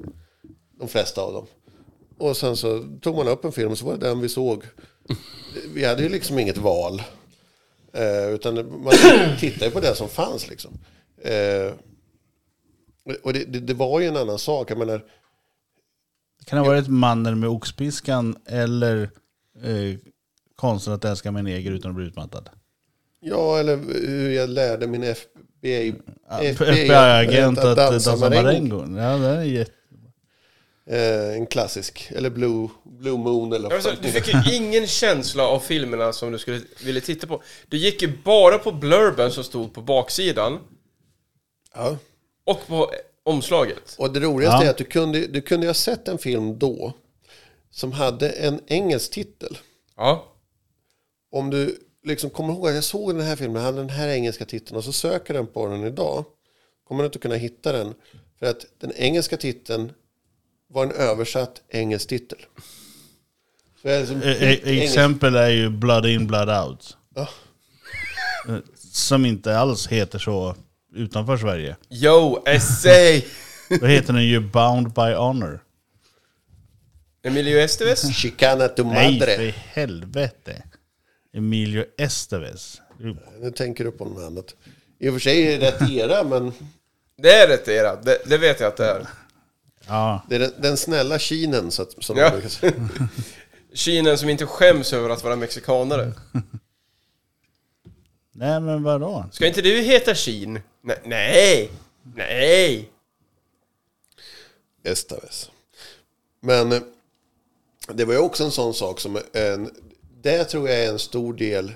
[0.78, 1.46] De flesta av dem.
[2.18, 4.64] Och sen så tog man upp en film och så var det den vi såg.
[5.74, 7.02] Vi hade ju liksom inget val.
[7.92, 8.92] Eh, utan man
[9.38, 10.78] tittade ju på det som fanns liksom.
[11.22, 11.72] Eh,
[13.22, 14.70] och det, det, det var ju en annan sak.
[14.70, 15.04] Jag menar,
[16.38, 19.02] Det kan ha varit mannen med oxpiskan eller
[19.62, 19.98] eh,
[20.56, 22.50] konsten att älska min neger utan att bli utmattad.
[23.20, 23.76] ja, eller
[24.08, 25.14] hur jag lärde min
[25.62, 28.80] FBI-agent att dansa marengo.
[28.80, 29.72] Ja, det är jätte...
[30.86, 32.10] Eh, en klassisk.
[32.10, 36.38] Eller Blue, Blue Moon eller Alltså, du fick ju ingen känsla av filmerna som du
[36.38, 37.42] skulle vilja titta på.
[37.68, 40.58] Du gick ju bara på blurben som stod på baksidan
[41.74, 41.96] ja.
[42.44, 42.90] och på
[43.22, 43.94] omslaget.
[43.98, 44.66] Och det roligaste Ja.
[44.66, 46.92] är att du kunde, du kunde ha sett en film då
[47.70, 49.58] som hade en engelsk titel.
[49.96, 50.26] Ja.
[51.32, 54.44] Om du liksom kommer ihåg att jag såg den här filmen, hade den här engelska
[54.44, 56.24] titeln och så söker den på den idag.
[56.88, 57.94] Kommer du inte kunna hitta den.
[58.38, 59.92] För att den engelska titeln
[60.68, 62.38] var en översatt engelsk titel.
[63.82, 66.96] Så jag är liksom, E- e- engelsk- exempel är ju Blood In Blood Out.
[67.14, 67.28] Ja.
[68.48, 68.56] Eh,
[68.92, 70.56] Som inte alls heter så
[70.94, 71.76] utanför Sverige.
[71.90, 73.22] Yo, essay!
[73.80, 75.60] Då heter den ju Bound by Honor.
[77.22, 78.14] Emilio Estevez?
[78.16, 79.36] Chicana tu Nej, madre.
[79.36, 80.62] för helvete.
[81.32, 82.80] Emilio Estevez.
[83.40, 84.54] Nu tänker du på något annat.
[84.98, 86.52] I och för sig är det rätt era, men
[87.16, 89.06] Det är rätt era, det, det vet jag att det är.
[89.86, 92.22] Ja, det är den, den snälla kinen så att, som Ja.
[92.24, 92.88] man brukar säga.
[93.72, 96.12] Kinen som inte skäms över att vara mexikanare.
[98.32, 99.24] nej men vadå?
[99.32, 100.60] Ska inte du heta Kin?
[100.82, 101.70] Nej, nej!
[102.14, 102.90] Nej!
[104.84, 105.50] Estaves.
[106.40, 106.80] Men eh,
[107.94, 109.70] det var ju också en sån sak som en,
[110.22, 111.72] det tror jag är en stor del.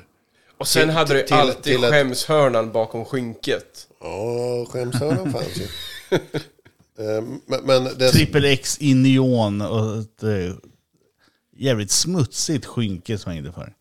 [0.59, 3.88] Och sen Till- hade du till- alltid till att- skämshörnan bakom skynket.
[4.00, 5.68] Ja, skämshörnan fanns ju.
[6.98, 10.54] Eh, Men, men det, Triple X i neon och ett eh,
[11.57, 13.72] jävligt smutsigt skynke som jag hängde för.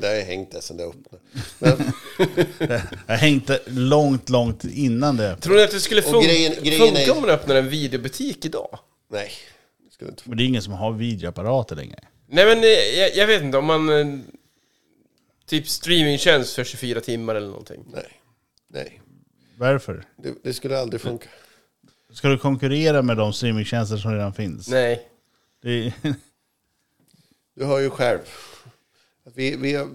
[0.00, 1.18] Det har ju hängt där sen det öppnade.
[1.58, 1.92] Men,
[3.06, 5.36] Jag hängde långt, långt innan det.
[5.36, 7.68] Tror ni att det skulle Och fun- grejen- grejen funka är- om man öppnar en
[7.68, 8.78] videobutik idag?
[9.12, 9.30] nej,
[9.86, 11.98] det skulle inte Men det är ingen som har videoapparater längre.
[12.30, 12.68] Nej men eh,
[13.00, 13.88] jag, jag vet inte, om man...
[13.88, 14.18] eh,
[15.46, 17.84] Typ streamingtjänst för 24 timmar eller någonting.
[17.94, 18.20] Nej,
[18.68, 19.00] nej.
[19.58, 20.04] Varför?
[20.16, 21.28] Det, det skulle aldrig funka.
[22.12, 24.68] Ska du konkurrera med de streamingtjänster som redan finns?
[24.68, 25.08] Nej.
[25.62, 25.92] Det är,
[27.54, 28.18] Du hör ju själv.
[29.26, 29.88] Att vi, vi har,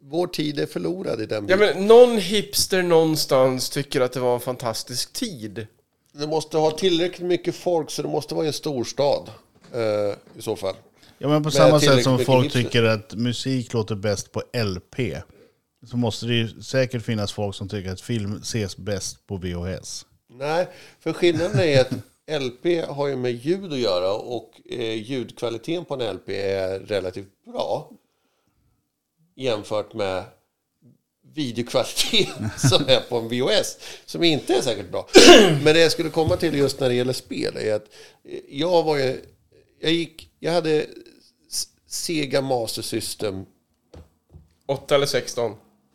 [0.00, 1.76] vår tid är förlorad i den Ja biten.
[1.76, 5.66] men någon hipster någonstans tycker att det var en fantastisk tid.
[6.12, 9.30] Du måste ha tillräckligt mycket folk så det måste vara i en storstad.
[9.74, 10.74] Eh, I så fall.
[11.18, 15.22] Ja, men på samma sätt som folk tycker att musik låter bäst på LP.
[15.90, 20.06] Så måste det ju säkert finnas folk som tycker att film ses bäst på VHS.
[20.28, 20.68] Nej,
[21.00, 21.92] för skillnaden är att
[22.42, 27.44] LP har ju med ljud att göra och eh, ljudkvaliteten på en LP är relativt
[27.44, 27.90] bra.
[29.36, 30.24] Jämfört med
[31.34, 33.78] videokvaliteten som är på en VHS.
[34.06, 35.08] Som inte är säkert bra.
[35.62, 37.86] Men det jag skulle komma till just när det gäller spel är att
[38.24, 39.20] eh, jag var ju...
[39.80, 40.86] Jag, gick, jag hade
[41.86, 43.46] Sega Master System
[44.66, 45.54] 8 eller 16?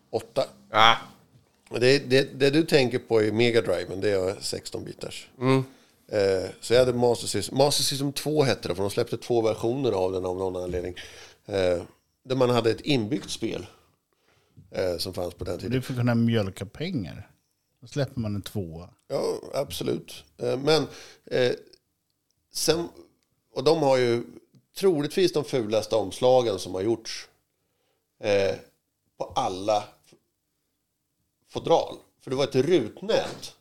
[0.10, 0.44] 8.
[0.70, 0.96] Ah.
[1.80, 5.28] Det, det, det du tänker på i Mega Driven, det är 16-bitars.
[6.12, 7.58] Eh, så jag hade Master System.
[7.58, 10.96] Master System 2 hette det, för de släppte två versioner av den av någon anledning.
[11.46, 11.84] Eh,
[12.24, 13.66] där man hade ett inbyggt spel.
[14.72, 15.78] Eh, som fanns på den tiden.
[15.78, 17.32] Är för att kunna mjölka pengar.
[17.82, 18.90] Då släpper man en tvåa.
[19.08, 20.24] Ja, absolut.
[20.38, 20.88] Eh, Men
[21.26, 21.52] eh,
[22.54, 22.88] sen,
[23.54, 24.24] och de har ju
[24.76, 27.30] troligtvis de fulaste omslagen som har gjorts
[28.20, 28.56] eh,
[29.18, 29.84] på alla
[31.50, 31.98] fodral.
[32.20, 33.56] För det var ett rutnät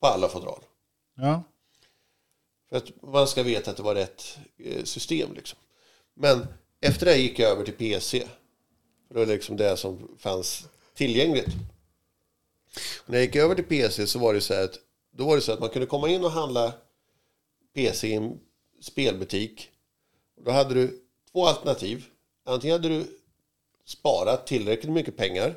[0.00, 0.60] på alla fodral.
[1.14, 1.42] Ja.
[2.68, 5.58] För att man ska veta att det var rätt eh, system liksom.
[6.14, 6.46] Men
[6.80, 8.20] efter det gick jag över till PC.
[9.08, 11.54] För det var liksom det som fanns tillgängligt.
[13.04, 14.78] Och när jag gick över till PC så var det så att
[15.10, 16.72] då var det så att man kunde komma in och handla
[17.74, 18.40] PC i en
[18.80, 19.71] spelbutik.
[20.36, 21.00] Då hade du
[21.32, 22.04] två alternativ.
[22.44, 23.18] Antingen hade du
[23.84, 25.54] sparat tillräckligt mycket pengar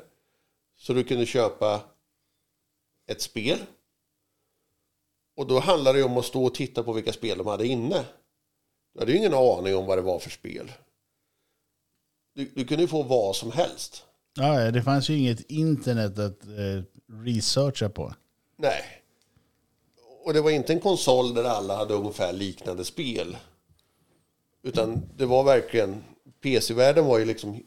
[0.76, 1.80] så du kunde köpa
[3.06, 3.58] ett spel
[5.36, 8.04] och då handlade det om att stå och titta på vilka spel de hade inne.
[8.92, 10.72] Du hade ju ingen aning om vad det var för spel.
[12.34, 14.04] Du, du kunde ju få vad som helst.
[14.34, 16.82] ja, det fanns ju inget internet att eh,
[17.24, 18.14] researcha på.
[18.56, 18.82] Nej.
[20.24, 23.36] Och det var inte en konsol där alla hade ungefär liknande spel.
[24.66, 26.04] Utan det var verkligen...
[26.42, 27.62] PC-världen var ju liksom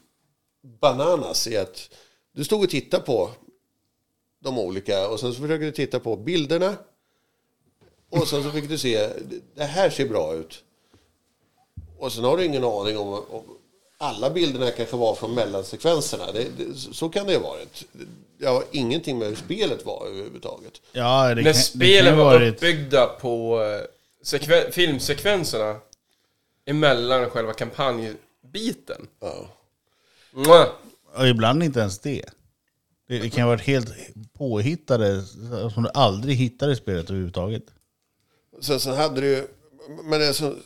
[0.80, 1.90] bananas i att
[2.32, 3.30] du stod och tittade på
[4.40, 6.76] de olika och sen så försökte du titta på bilderna.
[8.10, 9.08] Och sen så fick du se,
[9.54, 10.62] det här ser bra ut.
[11.98, 13.42] Och sen har du ingen aning om, om
[13.98, 16.32] alla bilderna kanske var från mellansekvenserna.
[16.32, 17.84] Det, det, så kan det ju ha varit.
[18.38, 20.80] Det har ingenting med hur spelet var överhuvudtaget.
[20.92, 22.54] Ja, det När kan, det spelen kan ju var varit...
[22.54, 23.86] uppbyggda på eh,
[24.24, 25.80] sekven- filmsekvenserna
[26.70, 29.08] emellan själva kampanjbiten.
[29.20, 29.48] Ja.
[30.32, 30.68] Mwah!
[31.16, 32.24] Och ibland inte ens det.
[33.08, 33.88] Det, det kan ha varit helt
[34.32, 35.22] påhittade
[35.74, 37.62] som du aldrig hittar i spelet överhuvudtaget.
[38.60, 39.46] Sen, sen hade du ju,
[40.04, 40.62] men det som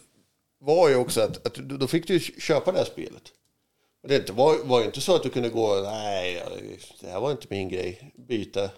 [0.60, 3.22] var ju också att, att då fick du ju köpa det här spelet.
[4.02, 6.42] Och det inte- var, var ju inte så att du kunde gå, nej,
[7.00, 8.70] det här var inte min grej, byta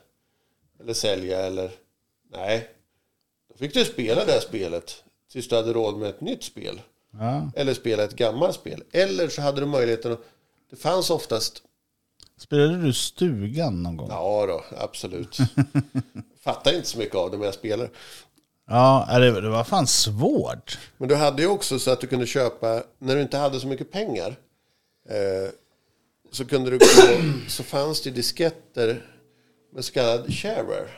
[0.81, 1.71] eller sälja eller,
[2.31, 2.69] nej.
[3.49, 6.81] Då fick du spela det här spelet tills du hade råd med ett nytt spel.
[7.19, 7.51] Ja.
[7.57, 8.83] Eller spela ett gammalt spel.
[8.93, 10.21] Eller så hade du möjligheten att,
[10.71, 11.63] det fanns oftast,
[12.39, 14.09] Spelade du stugan någon gång?
[14.11, 15.39] ja då, absolut.
[16.41, 17.91] Fattar inte så mycket av det men jag spelar.
[18.67, 20.79] Ja, det var fan svårt.
[20.97, 23.67] Men du hade ju också så att du kunde köpa, när du inte hade så
[23.67, 24.37] mycket pengar,
[25.09, 25.51] eh,
[26.33, 26.85] så kunde du gå,
[27.49, 29.07] så fanns det disketter
[29.73, 30.89] med så kallad shareware.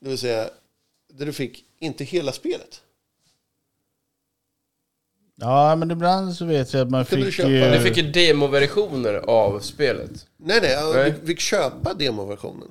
[0.00, 0.50] Det vill säga,
[1.12, 2.82] där du fick inte hela spelet.
[5.42, 7.60] Ja, men ibland så vet jag att man Kunde du fick köpa ju...
[7.60, 7.70] det?
[7.70, 10.10] Ni fick ju demoversioner av spelet.
[10.44, 11.14] Nej, nej, Nej.
[11.20, 12.68] du fick köpa demoversionen.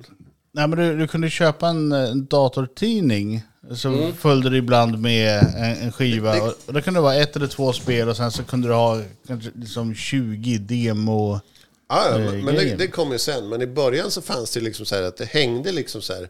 [0.54, 3.42] Nej, men du, du kunde köpa en, en datortidning.
[3.76, 6.32] Så följde det ibland med en, en skiva.
[6.34, 6.44] Mm.
[6.44, 8.68] Det- det- Och då kunde det vara ett eller två spel och sen så kunde
[8.68, 11.40] du ha kanske liksom 20 demo.
[11.88, 12.78] Ja, ja, Eh, men men det, grejen.
[12.78, 13.48] det kom ju sen.
[13.48, 16.28] Men i början så fanns det liksom så här att det hängde liksom så här.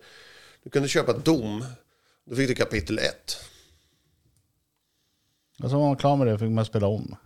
[0.64, 1.64] Du kunde köpa dom.
[2.30, 3.36] Då fick du kapitel 1.
[5.62, 7.16] Och så var man klar med det fick man spela om.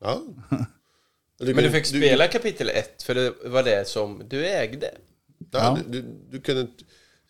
[0.00, 0.22] Ja.
[1.38, 4.94] Men du fick spela kapitel 1 för det var det som du ägde.
[5.50, 6.84] Ja, du, du, du kunde inte...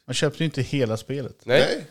[0.05, 1.37] Man köpte ju inte hela spelet.
[1.45, 1.61] Nej.
[1.61, 1.87] Nej.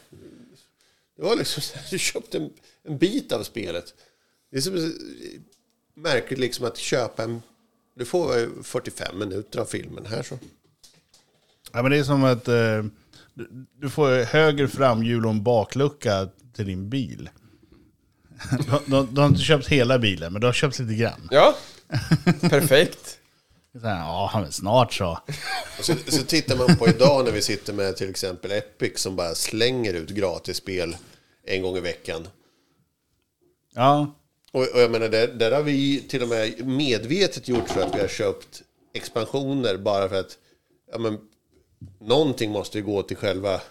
[1.18, 2.50] Det var liksom så du köpte en,
[2.84, 3.94] en bit av spelet.
[4.52, 4.94] Det är som
[5.94, 7.42] märkligt liksom att köpa en
[7.96, 10.40] du får eh, 45 minuter av filmen här så.
[11.72, 12.84] Ja, men det är som att eh,
[13.34, 17.30] du, du får höger framhjul och en baklucka till din bil.
[18.52, 21.30] Du, du, du har inte köpt hela bilen, men du har köpt lite grann.
[21.32, 21.56] Ja,
[22.42, 23.18] perfekt.
[23.82, 25.20] Så här, ja, men snart så.
[25.80, 29.16] Och så, så tittar man på idag när vi sitter med till exempel Epic som
[29.16, 30.98] bara slänger ut gratisspel
[31.48, 32.28] en gång i veckan.
[33.74, 34.16] Ja,
[34.52, 37.96] Och, och jag menar, där, där har vi till och med medvetet gjort så att
[37.96, 38.62] vi har köpt
[38.94, 40.38] expansioner bara för att
[40.92, 41.18] ja, men,
[42.00, 43.62] någonting måste ju gå till själva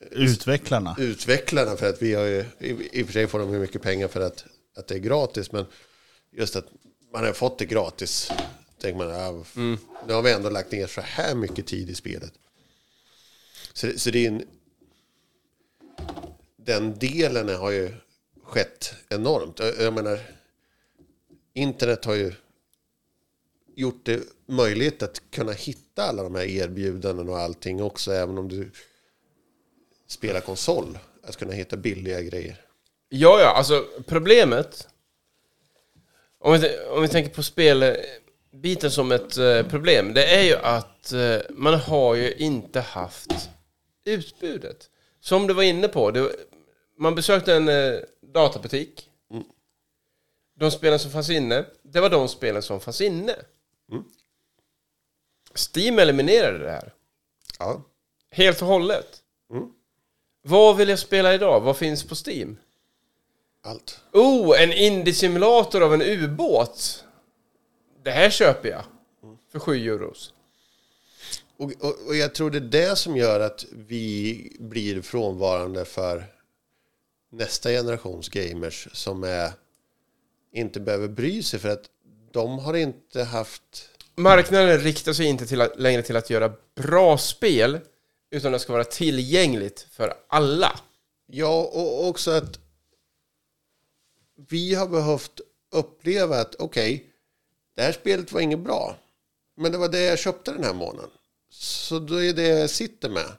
[0.00, 0.96] utvecklarna.
[0.98, 2.70] utvecklarna för att vi har ju, i,
[3.00, 4.44] i och för sig får de hur mycket pengar för att,
[4.76, 5.66] att det är gratis, men
[6.32, 6.66] just att
[7.12, 8.30] man har fått det gratis,
[8.80, 9.44] tänker man, ja,
[10.06, 12.32] nu har vi ändå lagt ner så här mycket tid i spelet.
[13.72, 14.42] Så, det- så det är en,
[16.56, 17.92] den delen har ju
[18.44, 19.58] skett enormt.
[19.58, 20.18] Jag, jag menar,
[21.54, 22.32] internet har ju
[23.76, 28.48] gjort det möjligt att kunna hitta alla de här erbjudanden och allting också, även om
[28.48, 28.70] du
[30.06, 30.98] spela konsol.
[31.22, 32.60] Att kunna hitta billiga grejer.
[33.08, 34.88] Ja, ja, alltså problemet...
[36.38, 41.12] Om vi, om vi tänker på spelbiten som ett eh, problem, det är ju att
[41.12, 43.50] eh, man har ju inte haft
[44.04, 44.90] utbudet.
[45.20, 46.30] Som du var inne på, det,
[46.98, 49.10] man besökte en eh, databutik.
[50.58, 53.36] De spelen som fanns inne, det var de spelen som fanns inne.
[55.74, 56.94] Steam eliminerade det här.
[57.58, 57.82] Ja.
[58.30, 59.22] Helt och hållet.
[59.50, 59.72] Mm.
[60.48, 61.60] Vad vill jag spela idag?
[61.60, 62.56] Vad finns på Steam?
[63.62, 64.00] Allt.
[64.12, 67.04] Oh, en indie-simulator av en ubåt.
[68.02, 68.82] Det här köper jag.
[69.52, 70.32] För 7 euros.
[71.56, 76.24] Och, och, och jag tror det är det som gör att vi blir frånvarande för
[77.32, 79.52] nästa generations gamers som är,
[80.52, 81.84] inte behöver bry sig för att
[82.32, 83.90] de har inte haft...
[84.14, 87.80] Marknaden riktar sig inte till att, längre till att göra bra spel,
[88.36, 90.80] utan det ska vara tillgängligt för alla.
[91.26, 92.58] Ja, och också att
[94.48, 95.40] vi har behövt
[95.72, 97.06] uppleva att okej,
[97.76, 98.96] det här spelet var inget bra.
[99.56, 101.10] Men det var det jag köpte den här månaden.
[101.50, 103.32] Så då är det jag sitter med.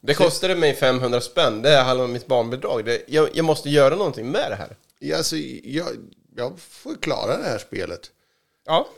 [0.00, 2.84] Det kostade mig 500 spänn, det är halva mitt barnbidrag.
[2.84, 4.76] Det, jag, jag måste göra någonting med det här.
[4.98, 5.86] Ja, Alltså, jag,
[6.36, 8.10] jag får klara det här spelet.
[8.64, 8.88] Ja,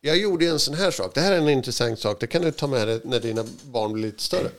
[0.00, 1.14] jag gjorde en sån här sak.
[1.14, 2.20] Det här är en intressant sak.
[2.20, 4.50] Det kan du ta med dig när dina barn blir lite större.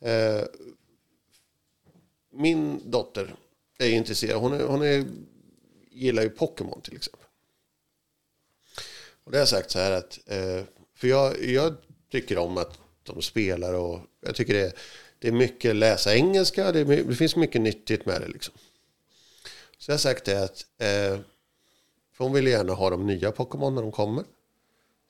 [0.00, 0.44] Eh,
[2.32, 3.34] min dotter
[3.78, 4.40] är intresserad.
[4.40, 5.04] Hon, är, hon är,
[5.90, 7.26] gillar ju Pokémon till exempel.
[9.24, 10.18] Och det har jag sagt så här att...
[10.26, 10.64] Eh,
[10.94, 11.76] för jag, jag
[12.10, 14.72] tycker om att de spelar och jag tycker det är,
[15.18, 16.72] det är mycket läsa engelska.
[16.72, 18.54] Det, är, det finns mycket nyttigt med det liksom.
[19.78, 20.66] Så jag har sagt det att...
[20.78, 21.20] Eh,
[22.12, 24.24] för hon vill gärna ha de nya Pokémon när de kommer.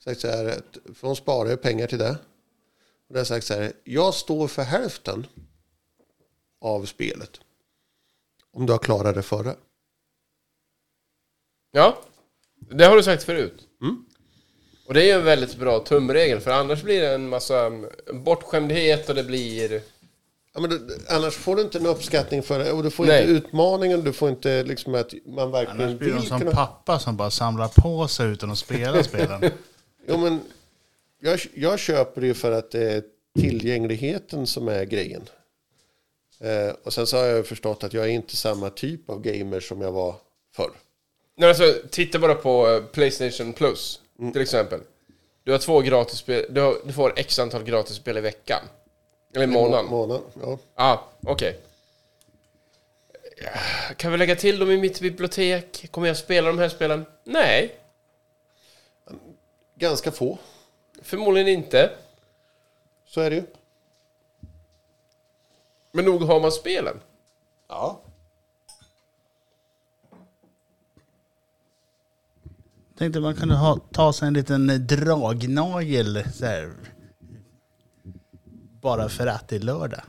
[0.03, 2.17] Sagt så här, att, för hon sparar ju pengar till det.
[3.07, 5.27] Och det har jag sagt så här, jag står för hälften
[6.61, 7.39] av spelet.
[8.53, 9.55] Om du har klarat det förra.
[11.71, 11.97] ja.
[12.69, 13.67] Det har du sagt förut.
[13.81, 14.05] Mm.
[14.87, 17.71] Och det är ju en väldigt bra tumregel, för annars blir det en massa
[18.13, 19.81] bortskämdhet och det blir...
[20.53, 20.79] Ja, men det,
[21.09, 22.71] annars får du inte en uppskattning för det.
[22.71, 23.21] Och du får Nej.
[23.21, 24.03] inte utmaningen.
[24.03, 26.51] Du får inte liksom att man verkligen Annars blir de som kunna...
[26.51, 29.41] pappa som bara samlar på sig utan att spela spelen.
[30.07, 30.41] Jo, men
[31.19, 33.03] jag, jag köper det ju för att det är
[33.39, 35.29] tillgängligheten som är grejen.
[36.39, 39.59] Eh, och sen så har jag förstått att jag är inte samma typ av gamer
[39.59, 40.15] som jag var
[40.55, 40.71] förr.
[41.35, 44.33] Nej, alltså, titta bara på eh, Playstation Plus, Mm.
[44.33, 44.79] till exempel.
[45.43, 48.59] Du har två gratisspel, du, har, du får x antal gratisspel i veckan.
[49.33, 49.85] Eller i månaden.
[49.85, 50.57] Ja, Månad, ja.
[50.75, 51.59] ah, okej.
[53.97, 55.91] Kan vi lägga till dem i mitt bibliotek?
[55.91, 57.05] Kommer jag spela de här spelen?
[57.23, 57.75] Nej,
[59.79, 60.37] Ganska få,
[61.01, 61.91] förmodligen inte.
[63.05, 63.45] så är det ju.
[65.91, 66.99] Men nog har man spelen.
[67.67, 68.01] Ja.
[72.97, 76.73] Tänkte man kunde ha, ta sig en liten dragnagel så här.
[78.81, 80.01] Bara för att det är lördag.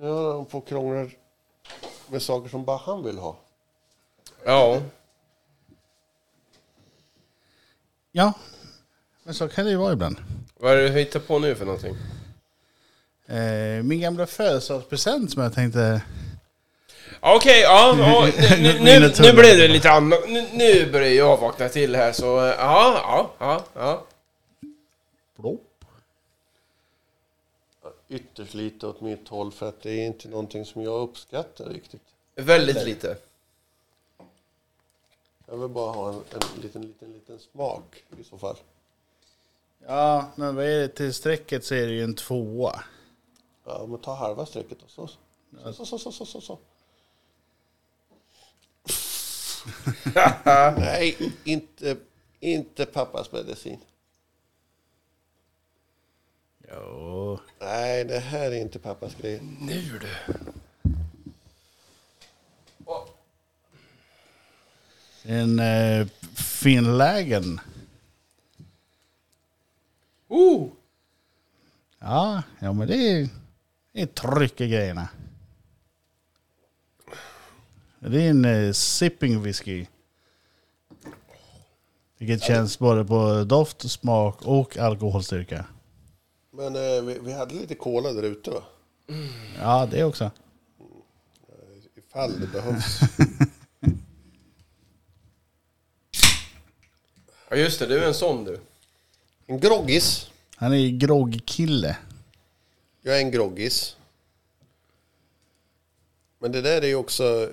[0.00, 1.10] Ja, de får krångla
[2.08, 3.36] med saker som bara han vill ha.
[4.44, 4.80] Ja.
[8.12, 8.32] Ja,
[9.22, 10.16] men så kan det ju vara ibland.
[10.56, 11.96] Vad är det du hittar på nu för någonting?
[13.26, 16.02] Eh, min gamla födelsedagspresent som jag tänkte...
[17.20, 18.28] Okej, ja, ja
[18.58, 20.20] nu, nu, nu, nu blev det lite annat.
[20.28, 24.06] Nu, nu börjar jag vakna till här så, eh, ja, ja, ja, ja.
[25.36, 25.60] Plopp.
[28.08, 32.02] Ytterst lite åt mitt håll för att det är inte någonting som jag uppskattar riktigt.
[32.36, 33.16] Väldigt lite.
[35.50, 38.56] Jag vill bara ha en, en liten, liten, liten smak i så fall.
[39.86, 42.84] Ja, men vad är det till strecket så är det ju en tvåa.
[43.64, 44.86] Ja, men ta halva strecket då.
[44.88, 45.08] Så,
[45.72, 46.58] så, så, så, så, så, så.
[50.78, 51.96] Nej, inte,
[52.40, 53.80] inte pappas medicin.
[56.72, 57.38] Jo.
[57.58, 59.40] Nej, det här är inte pappas grej.
[59.60, 60.34] Nu du.
[65.30, 67.60] En eh, finlägen.
[70.28, 70.68] Oh!
[71.98, 73.28] Ja, ja men det är,
[73.92, 75.08] det är tryck i grejerna.
[77.98, 79.86] Det är en eh, sipping whisky.
[82.18, 85.64] Vilket känns både på doft, smak och alkoholstyrka.
[86.50, 88.62] Men eh, vi, vi hade lite cola där ute va?
[89.60, 90.30] Ja, det också.
[91.96, 93.00] Ifall det behövs.
[97.50, 98.60] Ja just det, du är en sån du.
[99.46, 100.30] En groggis.
[100.56, 101.96] Han är groggkille.
[103.02, 103.96] Jag är en groggis.
[106.38, 107.52] Men det där är ju också...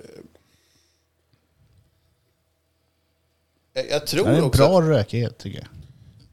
[3.72, 4.58] Jag, jag Han tror är en också...
[4.58, 5.68] bra rökighet tycker jag.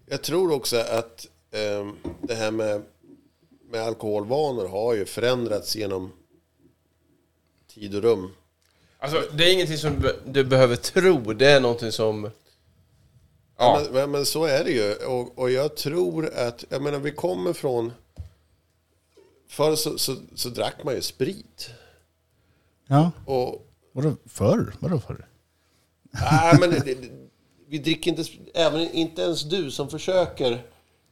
[0.05, 2.82] Jag tror också att ehm, det här med,
[3.70, 6.11] med alkoholvanor har ju förändrats genom
[7.68, 8.32] tid och rum.
[8.97, 12.30] Alltså det är ingenting som du behöver tro, det är någonting som...
[13.58, 13.82] Ja.
[13.82, 13.89] Ja.
[13.91, 14.93] Men, men, så är det ju.
[14.93, 17.93] Och, och jag tror att, jag menar vi kommer från...
[19.49, 21.70] Förr så, så, så drack man ju sprit.
[22.88, 24.74] Ja, Och, vadå förr?
[24.80, 25.28] Vadå förr?
[26.12, 26.97] nej, men det, det,
[27.68, 28.24] vi dricker inte,
[28.54, 30.64] även inte ens du som försöker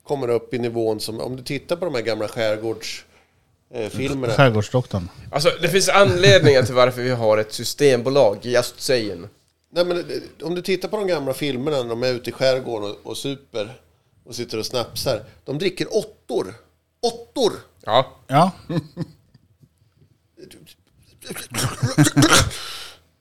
[0.03, 3.85] kommer upp i nivån som, om du tittar på de här gamla skärgårdsfilmerna.
[3.85, 4.33] Eh, filmerna.
[4.33, 5.09] Skärgårdsdoktorn.
[5.31, 9.27] Alltså det finns anledningar till varför vi har ett systembolag, just saying.
[9.73, 12.33] Nej, men det- om du tittar på de gamla filmerna när de är ute i
[12.33, 13.73] skärgården och, och super
[14.23, 15.23] och sitter och snapsar.
[15.45, 16.53] De dricker åttor.
[17.01, 17.51] Åttor!
[17.85, 18.07] Ja.
[18.27, 18.51] Ja,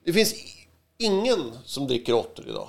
[0.05, 0.33] Det finns
[0.97, 2.67] ingen som dricker åttor idag.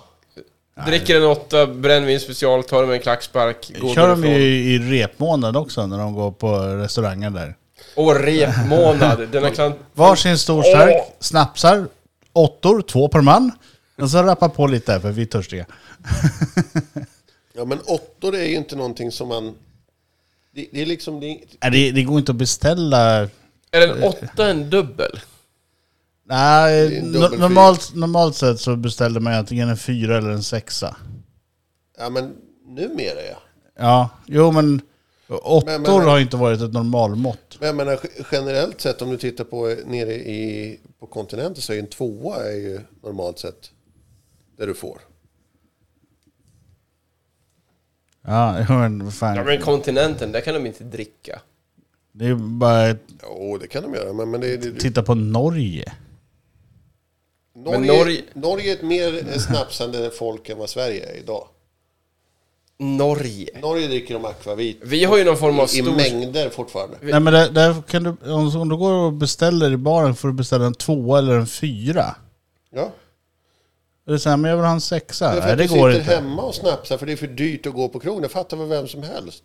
[0.87, 4.41] Dricker en åtta, brännvin special, tar med en klackspark, går kör de därifrån.
[4.41, 7.57] ju i repmånad också när de går på restaurangen där.
[7.97, 9.77] Och repmånad, denna klant...
[9.93, 11.15] Varsin stor stark, Åh!
[11.21, 11.87] snapsar,
[12.33, 13.51] åttor, två per man.
[13.99, 15.67] Och så rappa på lite där för vi är törstiga.
[17.55, 19.55] Ja, men åttor är ju inte någonting som man...
[20.55, 21.21] Det, det är liksom...
[21.21, 21.27] Det,
[21.63, 23.29] Nej, det, det går inte att beställa...
[23.71, 25.21] Är en åtta en dubbel?
[26.25, 30.97] Nej, no, normalt, normalt sett så beställer man antingen en fyra eller en sexa.
[31.99, 32.35] ja, men
[32.67, 33.39] numera ja.
[33.79, 34.81] Ja, jo men
[35.29, 37.57] åttor Men- men- har inte varit ett normalmått.
[37.59, 41.73] Men jag menar ge- generellt sett om du tittar på nere i, på kontinenten så
[41.73, 43.71] är ju en tvåa är ju normalt sett
[44.67, 45.01] det du får.
[48.27, 49.37] Ja, men vad fan.
[49.37, 51.41] Ja men kontinenten, där kan de inte dricka.
[52.13, 54.13] Det är bara att Jo, det kan de göra.
[54.13, 55.93] Men, men det, det, titta på Norge.
[57.55, 61.49] Norge, Norge- Norge är ett mer snapsande folk än vad Sverige är idag.
[62.79, 63.61] Norge.
[63.61, 65.97] Norge dricker de akvavit Vi har ju någon form av i stor...
[65.97, 66.97] mängder fortfarande.
[67.03, 70.29] Nej men där, där kan du, om, om du går och beställer i baren får
[70.29, 72.17] du beställa en tvåa eller en fyra.
[72.71, 72.93] Ja.
[74.05, 75.31] Det är så här, men jag vill ha en sexa.
[75.33, 76.15] Det är för Nej att det du går sitter inte.
[76.15, 78.23] hemma och snapsar för det är för dyrt att gå på krogen.
[78.23, 79.43] Det fattar väl vem som helst.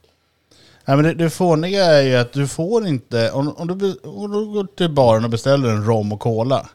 [0.86, 4.10] Nej men det, det fåniga är ju att du får inte, om, om, du, be-
[4.10, 6.70] om du går till baren och beställer en rom och cola.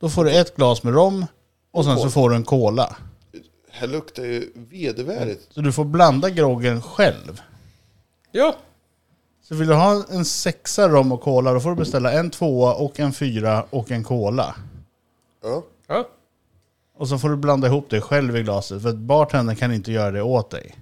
[0.00, 1.26] Då får du ett glas med rom
[1.72, 2.96] och sen så får du en cola.
[3.70, 5.46] Här luktar ju vedervärdigt.
[5.50, 7.40] Så du får blanda groggen själv.
[8.32, 8.56] Ja.
[9.48, 12.74] Så vill du ha en sexa rom och cola då får du beställa en tvåa
[12.74, 14.54] och en fyra och en cola.
[15.42, 15.62] Ja.
[15.88, 16.08] Ja.
[17.00, 19.92] Och så får du blanda ihop det själv i glaset för att bartendern kan inte
[19.92, 20.74] göra det åt dig.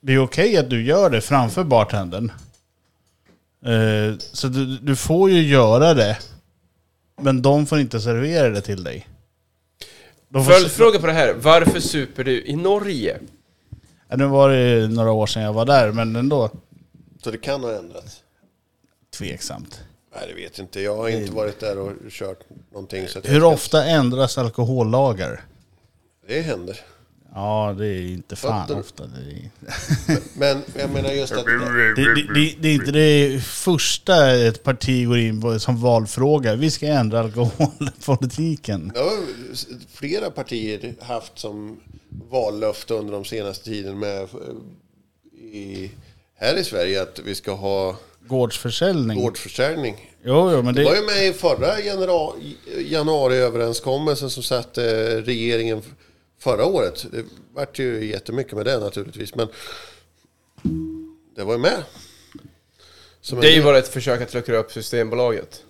[0.00, 2.32] Det är okej att du gör det framför bartendern.
[3.64, 6.18] Eh, så du, du får ju göra det.
[7.22, 9.08] Men de får inte servera det till dig.
[10.28, 11.34] De får, Följdfråga på det här.
[11.34, 13.18] Varför super du i Norge?
[14.08, 16.50] Ja, nu var det några år sedan jag var där, men ändå
[17.22, 18.22] Så det kan ha ändrats.
[19.18, 19.80] tveksamt.
[20.14, 20.80] Nej, det vet inte.
[20.80, 22.40] Jag har inte varit där och kört
[22.72, 23.08] någonting.
[23.08, 25.44] Så Hur ofta ändras alkohollagar?
[26.28, 26.80] Det händer.
[27.34, 28.80] Ja, det är inte fan Fötter.
[28.80, 29.04] ofta.
[29.06, 29.50] Det är...
[30.38, 31.44] Men jag menar just att...
[31.44, 36.54] Det, det, det, det är inte det första ett parti går in på som valfråga.
[36.54, 38.90] Vi ska ändra alkoholpolitiken.
[38.94, 39.24] Det har
[39.94, 41.80] flera partier haft som
[42.30, 44.28] vallöfte under de senaste tiden med
[45.52, 45.90] i,
[46.34, 47.96] här i Sverige att vi ska ha
[48.30, 49.20] gårdsförsäljning.
[49.22, 50.10] gårdsförsäljning.
[50.24, 50.98] Jo, jo, men Det var det...
[51.00, 52.32] ju med i förra genera-
[52.78, 54.82] januariöverenskommelsen som satte
[55.20, 55.82] regeringen
[56.38, 57.06] förra året.
[57.12, 57.24] Det
[57.54, 59.34] vart ju jättemycket med det naturligtvis.
[59.34, 59.48] Men
[61.36, 61.82] det var ju med.
[63.20, 65.62] Som Det är ju bara ett försök att luckra upp Systembolaget.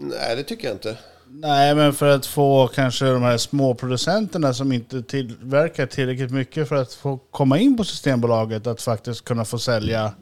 [0.00, 0.96] Nej, det tycker jag inte.
[1.28, 6.76] Nej, men för att få kanske de här småproducenterna som inte tillverkar tillräckligt mycket för
[6.76, 10.12] att få komma in på Systembolaget att faktiskt kunna få sälja.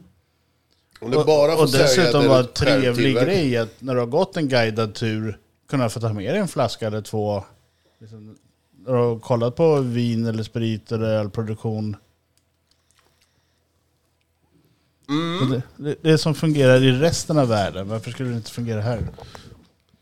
[1.00, 4.00] Om du bara får och dessutom det var du en trevlig grej att när du
[4.00, 5.38] har gått en guidad tur
[5.70, 7.44] kunna få ta med dig en flaska eller två.
[8.00, 8.36] Liksom,
[8.86, 11.96] när du har kollat på vin eller sprit eller ölproduktion.
[15.08, 15.42] Mm.
[15.42, 18.80] Och Det, det, det som fungerar i resten av världen, varför skulle det inte fungera
[18.80, 19.06] här?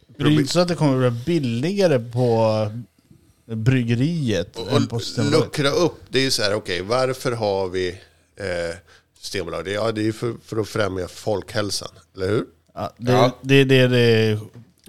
[0.07, 2.71] Det är ju inte så att det kommer att bli billigare på
[3.45, 7.89] bryggeriet än på Och luckra upp, det är ju så här, okej, varför har vi
[8.37, 8.77] eh,
[9.21, 9.75] Systembolaget?
[9.75, 12.45] Ja, det är ju för, för att främja folkhälsan, eller hur?
[12.75, 13.31] Ja, det, Ja.
[13.41, 14.39] det, det, det,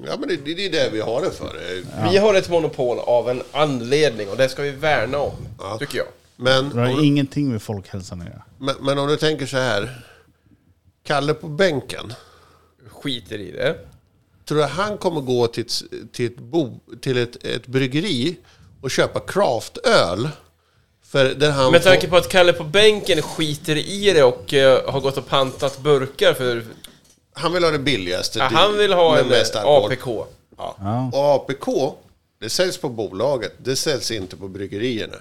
[0.07, 1.45] Ja, men det, det, det är det vi har det för.
[1.45, 5.77] Eh, Vi har ett monopol av en anledning och det ska vi värna om, Ja.
[5.77, 6.07] tycker jag.
[6.35, 8.43] Men, det har ingenting med folkhälsan att göra.
[8.57, 10.05] men, men om du tänker så här.
[11.03, 12.13] Kalle på bänken.
[12.89, 13.77] Skiter i det.
[14.45, 18.37] Tror du han kommer gå till ett, till ett, bo, till ett, ett bryggeri
[18.81, 20.29] och köpa craftöl?
[21.09, 24.91] För där han Med tanke på att Kalle på bänken skiter i det och eh,
[24.91, 26.63] har gått och pantat burkar för...
[27.33, 28.39] Han vill ha det billigaste.
[28.39, 29.91] Ja, han vill ha en eh, alkohol.
[29.91, 30.07] APK.
[30.57, 30.75] Ja.
[30.79, 31.09] Ja.
[31.13, 31.95] Och APK,
[32.39, 33.53] det säljs på bolaget.
[33.57, 35.15] Det säljs inte på bryggerierna.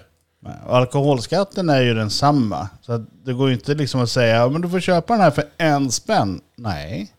[0.66, 2.68] Och alkoholskatten är ju densamma.
[2.82, 5.30] Så att det går ju inte liksom att säga men du får köpa den här
[5.30, 6.40] för en spänn.
[6.56, 7.12] Nej.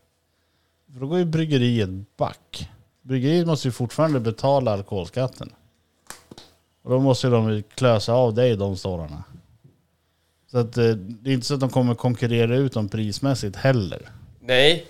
[0.93, 2.69] För då går ju bryggeriet back.
[3.01, 5.51] Bryggeriet måste ju fortfarande betala alkoholskatten.
[6.89, 9.23] Och då måste ju de klösa av dig de stålarna.
[10.51, 14.09] Så att eh, det är inte så att de kommer konkurrera ut dem prismässigt heller.
[14.39, 14.87] Nej.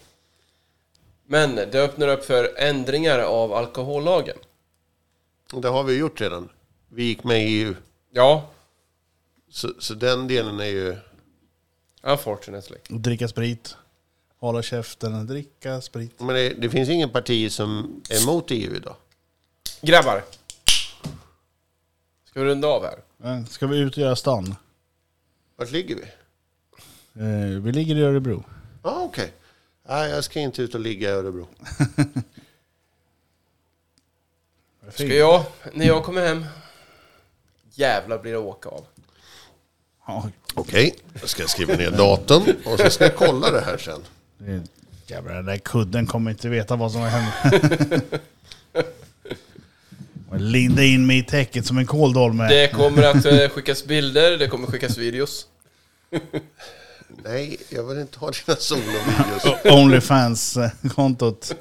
[1.27, 4.37] Men det öppnar upp för ändringar av alkohollagen.
[5.61, 6.49] Det har vi gjort redan.
[6.89, 7.75] Vi gick med i EU.
[8.11, 8.49] Ja,
[9.49, 10.97] Så, så den delen är ju...
[12.01, 12.77] unfortunately.
[12.89, 13.75] Dricka sprit.
[14.39, 16.19] Hålla käften, dricka sprit.
[16.19, 18.95] Men det, det finns ingen parti som är emot EU idag.
[19.81, 20.23] Grabbar.
[22.39, 22.99] Ska vi runda av här?
[23.23, 24.55] Eh, Ska vi ut och göra stan?
[25.55, 26.01] Vart ligger vi?
[27.21, 28.43] Eh, Vi ligger i Örebro.
[28.83, 29.33] Ja, ah, okej.
[29.87, 31.47] Nej, jag ska inte ut och ligga i Örebro.
[34.93, 36.45] Ska jag, när jag kommer hem...
[37.73, 38.85] Jävlar blir det åka av.
[40.07, 44.01] Ja, Okej, jag ska skriva ner datum och så ska jag kolla det här sen.
[44.37, 44.63] det-
[45.07, 48.03] Jävlar, den där kudden kommer inte veta vad som har hänt.
[50.37, 52.47] Linda in mig i täcket som en kåldolme.
[52.47, 55.45] Det kommer att eh, skickas bilder, det kommer skickas videos.
[57.23, 59.63] Nej, jag vill inte ha dina solovideos.
[59.63, 61.55] Onlyfans-kontot.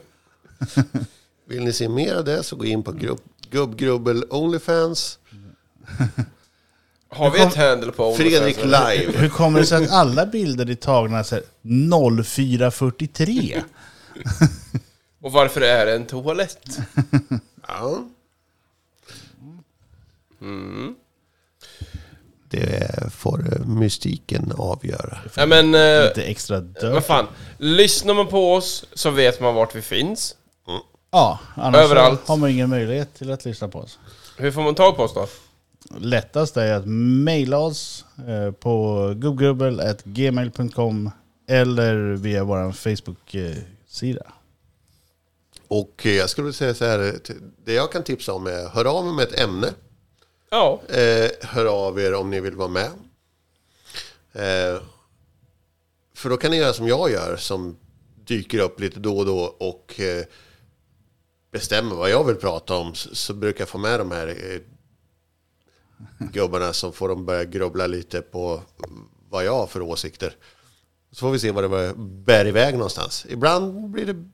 [1.48, 5.18] Vill ni se mer av det så gå in på grubb, gubbgrubbel Onlyfans.
[7.08, 8.96] Har vi ett handle på Fredrik OnlyFans, eller?
[8.96, 9.18] live.
[9.18, 11.44] Hur kommer det sig att alla bilder är tagna så här
[12.22, 13.62] 0443?
[15.22, 16.78] Och varför är det en toalett?
[17.68, 18.08] Ja.
[22.50, 25.18] Det får mystiken avgöra.
[25.36, 26.92] Ja men, eh, Lite extra dött.
[26.92, 27.26] vad fan.
[27.58, 30.34] Lyssnar man på oss så vet man vart vi finns.
[31.10, 32.28] Ja, annars Överallt.
[32.28, 33.98] har man ingen möjlighet till att lyssna på oss.
[34.36, 35.26] Hur får man tag på oss då?
[35.98, 36.86] Lättast är att
[37.24, 41.10] mejla oss eh, på gubbgrubbel.gmail.com
[41.48, 44.22] eller via vår Facebook-sida.
[45.68, 47.12] Och eh, jag skulle säga så här, eh,
[47.64, 49.66] det jag kan tipsa om är hör av er med ett ämne.
[50.50, 52.90] Ja, Eh, hör av er om ni vill vara med.
[54.32, 54.82] Eh,
[56.14, 57.76] för då kan ni göra som jag gör, som
[58.24, 60.24] dyker upp lite då och då och eh,
[61.50, 62.94] bestämmer vad jag vill prata om.
[62.94, 64.60] Så, så brukar jag få med de här eh,
[66.32, 68.62] gubbarna som får de börja grubbla lite på
[69.28, 70.36] vad jag har för åsikter.
[71.12, 73.26] Så får vi se vad det bär iväg någonstans.
[73.28, 74.24] Ibland blir det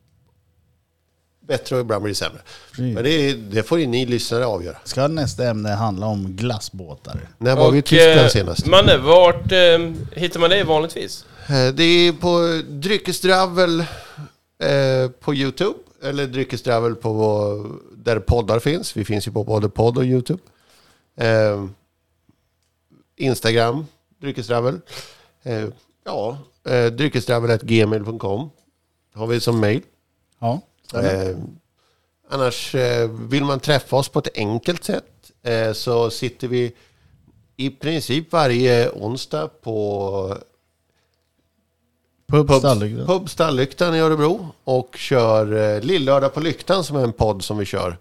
[1.47, 2.41] bättre och ibland blir det sämre.
[2.71, 2.95] Precis.
[2.95, 4.77] Men det, det får ju ni lyssnare avgöra.
[4.85, 7.21] Ska nästa ämne handla om glassbåtar?
[7.39, 8.67] När var vi i Tyskland eh, senast?
[8.67, 11.27] Manne, vart eh, hittar man dig vanligtvis?
[11.49, 15.75] Eh, Det är på Dryckesdravel eh, på YouTube.
[16.03, 18.97] Eller Dryckesdravel på vår- där poddar finns.
[18.97, 20.43] Vi finns ju på både podd och YouTube.
[21.17, 21.65] Eh,
[23.17, 23.87] Instagram,
[24.21, 24.81] Dryckesdravel.
[25.43, 25.65] Eh,
[26.05, 26.39] ja,
[26.69, 28.51] eh, dryckesdravel.gmail.com
[29.15, 29.81] har vi som mail.
[30.41, 30.61] Ja.
[30.95, 31.37] Eh,
[32.31, 36.73] annars eh, vill man träffa oss på ett enkelt sätt eh, så sitter vi
[37.57, 40.39] i princip varje onsdag på
[42.29, 43.07] Pub Stallygren.
[43.07, 44.47] Pub Stallyktan i Örebro.
[44.65, 47.99] Och kör eh, Lillördag på Lyktan som är en podd som vi kör.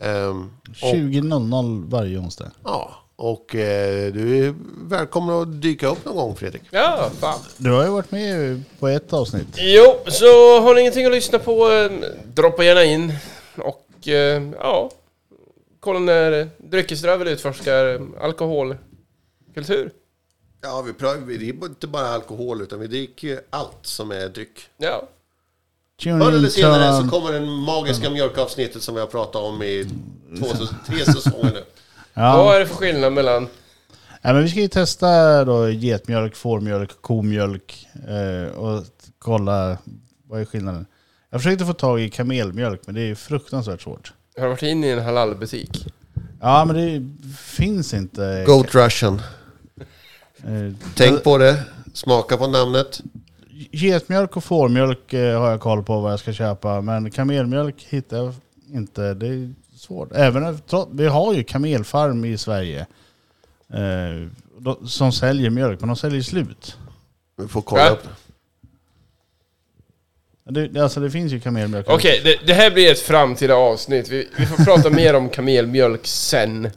[0.00, 2.50] Ehm, och, 20.00 varje onsdag.
[2.64, 4.54] ja, och eh, du är
[4.88, 6.62] välkommen att dyka upp någon gång Fredrik.
[6.70, 7.38] Ja, fan.
[7.56, 9.46] Du har ju varit med på ett avsnitt.
[9.56, 11.90] Jo, så har ni ingenting att lyssna på, eh,
[12.34, 13.12] droppa gärna in.
[13.56, 14.90] Och eh, ja,
[15.80, 19.90] kolla när Dryckesrövel utforskar alkoholkultur.
[20.62, 24.60] Ja, vi pratar, vi dricker inte bara alkohol utan vi dricker allt som är dryck.
[24.76, 25.08] Ja,
[26.02, 29.86] Förr eller senare så kommer den magiska mjölkavsnittet som vi har pratat om i
[30.38, 30.46] två,
[30.86, 31.64] tre säsonger nu.
[32.20, 32.54] Vad Ja.
[32.54, 33.48] är det för skillnad mellan...
[34.22, 38.84] ja, men vi ska ju testa då getmjölk, fårmjölk, komjölk eh, och
[39.18, 39.78] kolla
[40.28, 40.86] vad är skillnaden.
[41.30, 44.12] Jag försökte få tag i kamelmjölk men det är fruktansvärt svårt.
[44.36, 45.86] Har du varit inne i en halalbutik?
[46.40, 48.44] Ja men det finns inte.
[48.46, 49.22] Goat Russian.
[50.44, 51.62] Eh, Tänk på det.
[51.94, 53.00] Smaka på namnet.
[53.70, 56.80] Getmjölk och fårmjölk eh, har jag koll på vad jag ska köpa.
[56.80, 58.34] Men kamelmjölk hittar jag
[58.72, 59.14] inte.
[59.14, 60.08] Det är svårt.
[60.14, 60.58] Även
[60.92, 62.86] vi har ju kamelfarm i Sverige.
[63.72, 64.28] Eh,
[64.58, 66.76] då- som säljer mjölk, men de säljer slut.
[67.36, 67.90] Vi får kolla Ja.
[67.90, 68.06] upp.
[70.50, 71.86] Det, alltså det finns ju kamelmjölk.
[71.88, 74.08] Okej, det, det här blir ett framtida avsnitt.
[74.08, 76.70] Vi, vi får prata mer om kamelmjölk sen.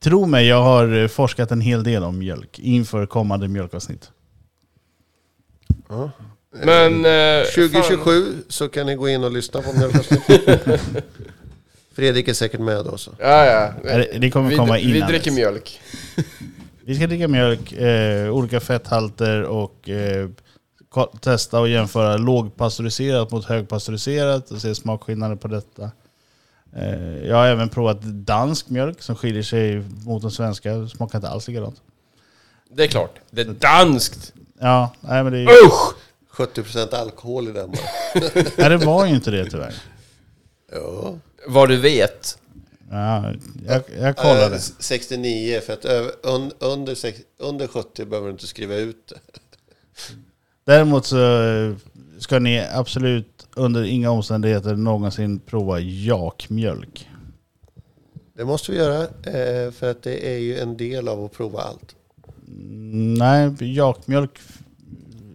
[0.00, 4.10] Tro mig, jag har eh, forskat en hel del om mjölk inför kommande mjölkavsnitt.
[5.88, 6.10] Ja.
[6.64, 7.04] Men...
[7.04, 10.62] Eh, 2027 så kan ni gå in och lyssna på mjölkavsnittet.
[11.94, 12.96] Fredrik är säkert med då.
[12.98, 13.10] Så.
[13.18, 13.72] Ja, ja.
[14.18, 15.34] Det- kommer vi, komma Vi innan dricker dess.
[15.34, 15.80] mjölk.
[16.84, 20.28] Vi ska dricka mjölk, eh, olika fetthalter och eh,
[21.20, 25.90] testa och jämföra lågpasteuriserat mot högpasteuriserat och se smakskillnader på detta.
[26.76, 30.88] Eh, jag har även provat dansk mjölk som skiljer sig mot den svenska.
[30.88, 31.76] Smakar inte alls likadant.
[32.74, 33.14] Det är klart.
[33.30, 34.32] Det är danskt.
[34.60, 35.94] Ja, nej, men det, är- Usch!
[36.32, 37.82] 70% alkohol i den bara.
[38.56, 39.74] nej, det var ju inte det tyvärr.
[40.72, 41.14] Ja.
[41.46, 42.38] Vad du vet.
[42.90, 43.32] Ja,
[43.66, 44.54] jag, jag kollade.
[44.56, 46.96] Eh, 69 för att över, un, under,
[47.38, 49.18] under 70 behöver du inte skriva ut det.
[50.64, 51.74] Däremot så eh,
[52.18, 57.08] ska ni absolut under inga omständigheter någonsin prova jakmjölk.
[58.36, 61.60] Det måste vi göra eh, för att det är ju en del av att prova
[61.60, 61.94] allt.
[62.48, 64.38] Mm, Nej, jakmjölk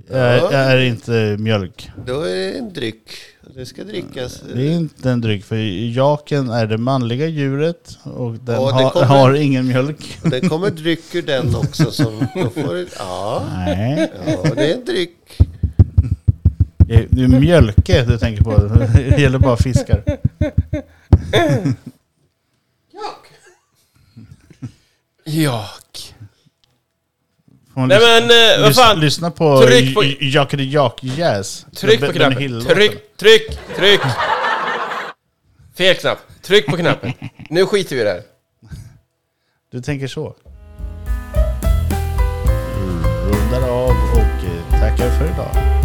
[0.09, 0.51] är, Ja.
[0.51, 1.89] är inte mjölk.
[2.05, 3.09] Då är det en dryck.
[3.57, 4.41] Det ska drickas.
[4.53, 5.55] Det är inte en dryck, för
[5.95, 10.19] jaken är det manliga djuret och den det har, kommer- har ingen mjölk.
[10.23, 11.91] Och det kommer dryck ur den också.
[11.91, 15.37] Som, då får ja, Nej, ja, det är en dryck.
[17.09, 18.57] det är mjölke du tänker på.
[18.93, 20.03] Det gäller bara fiskar.
[25.25, 26.15] Jak.
[27.77, 28.99] Får man Nej lyssna- men, eh, vad fan.
[28.99, 31.65] Lyssna på Tryck på- Jakade Jak Jazz.
[31.75, 32.61] Tryck på knappen.
[32.65, 34.01] Tryck, tryck, tryck.
[35.77, 36.17] Fel knapp.
[36.41, 37.13] Tryck på knappen.
[37.49, 38.21] Nu skiter vi i det här.
[39.71, 40.35] Du tänker så?
[43.25, 45.76] Rundar av och eh, tackar för idag.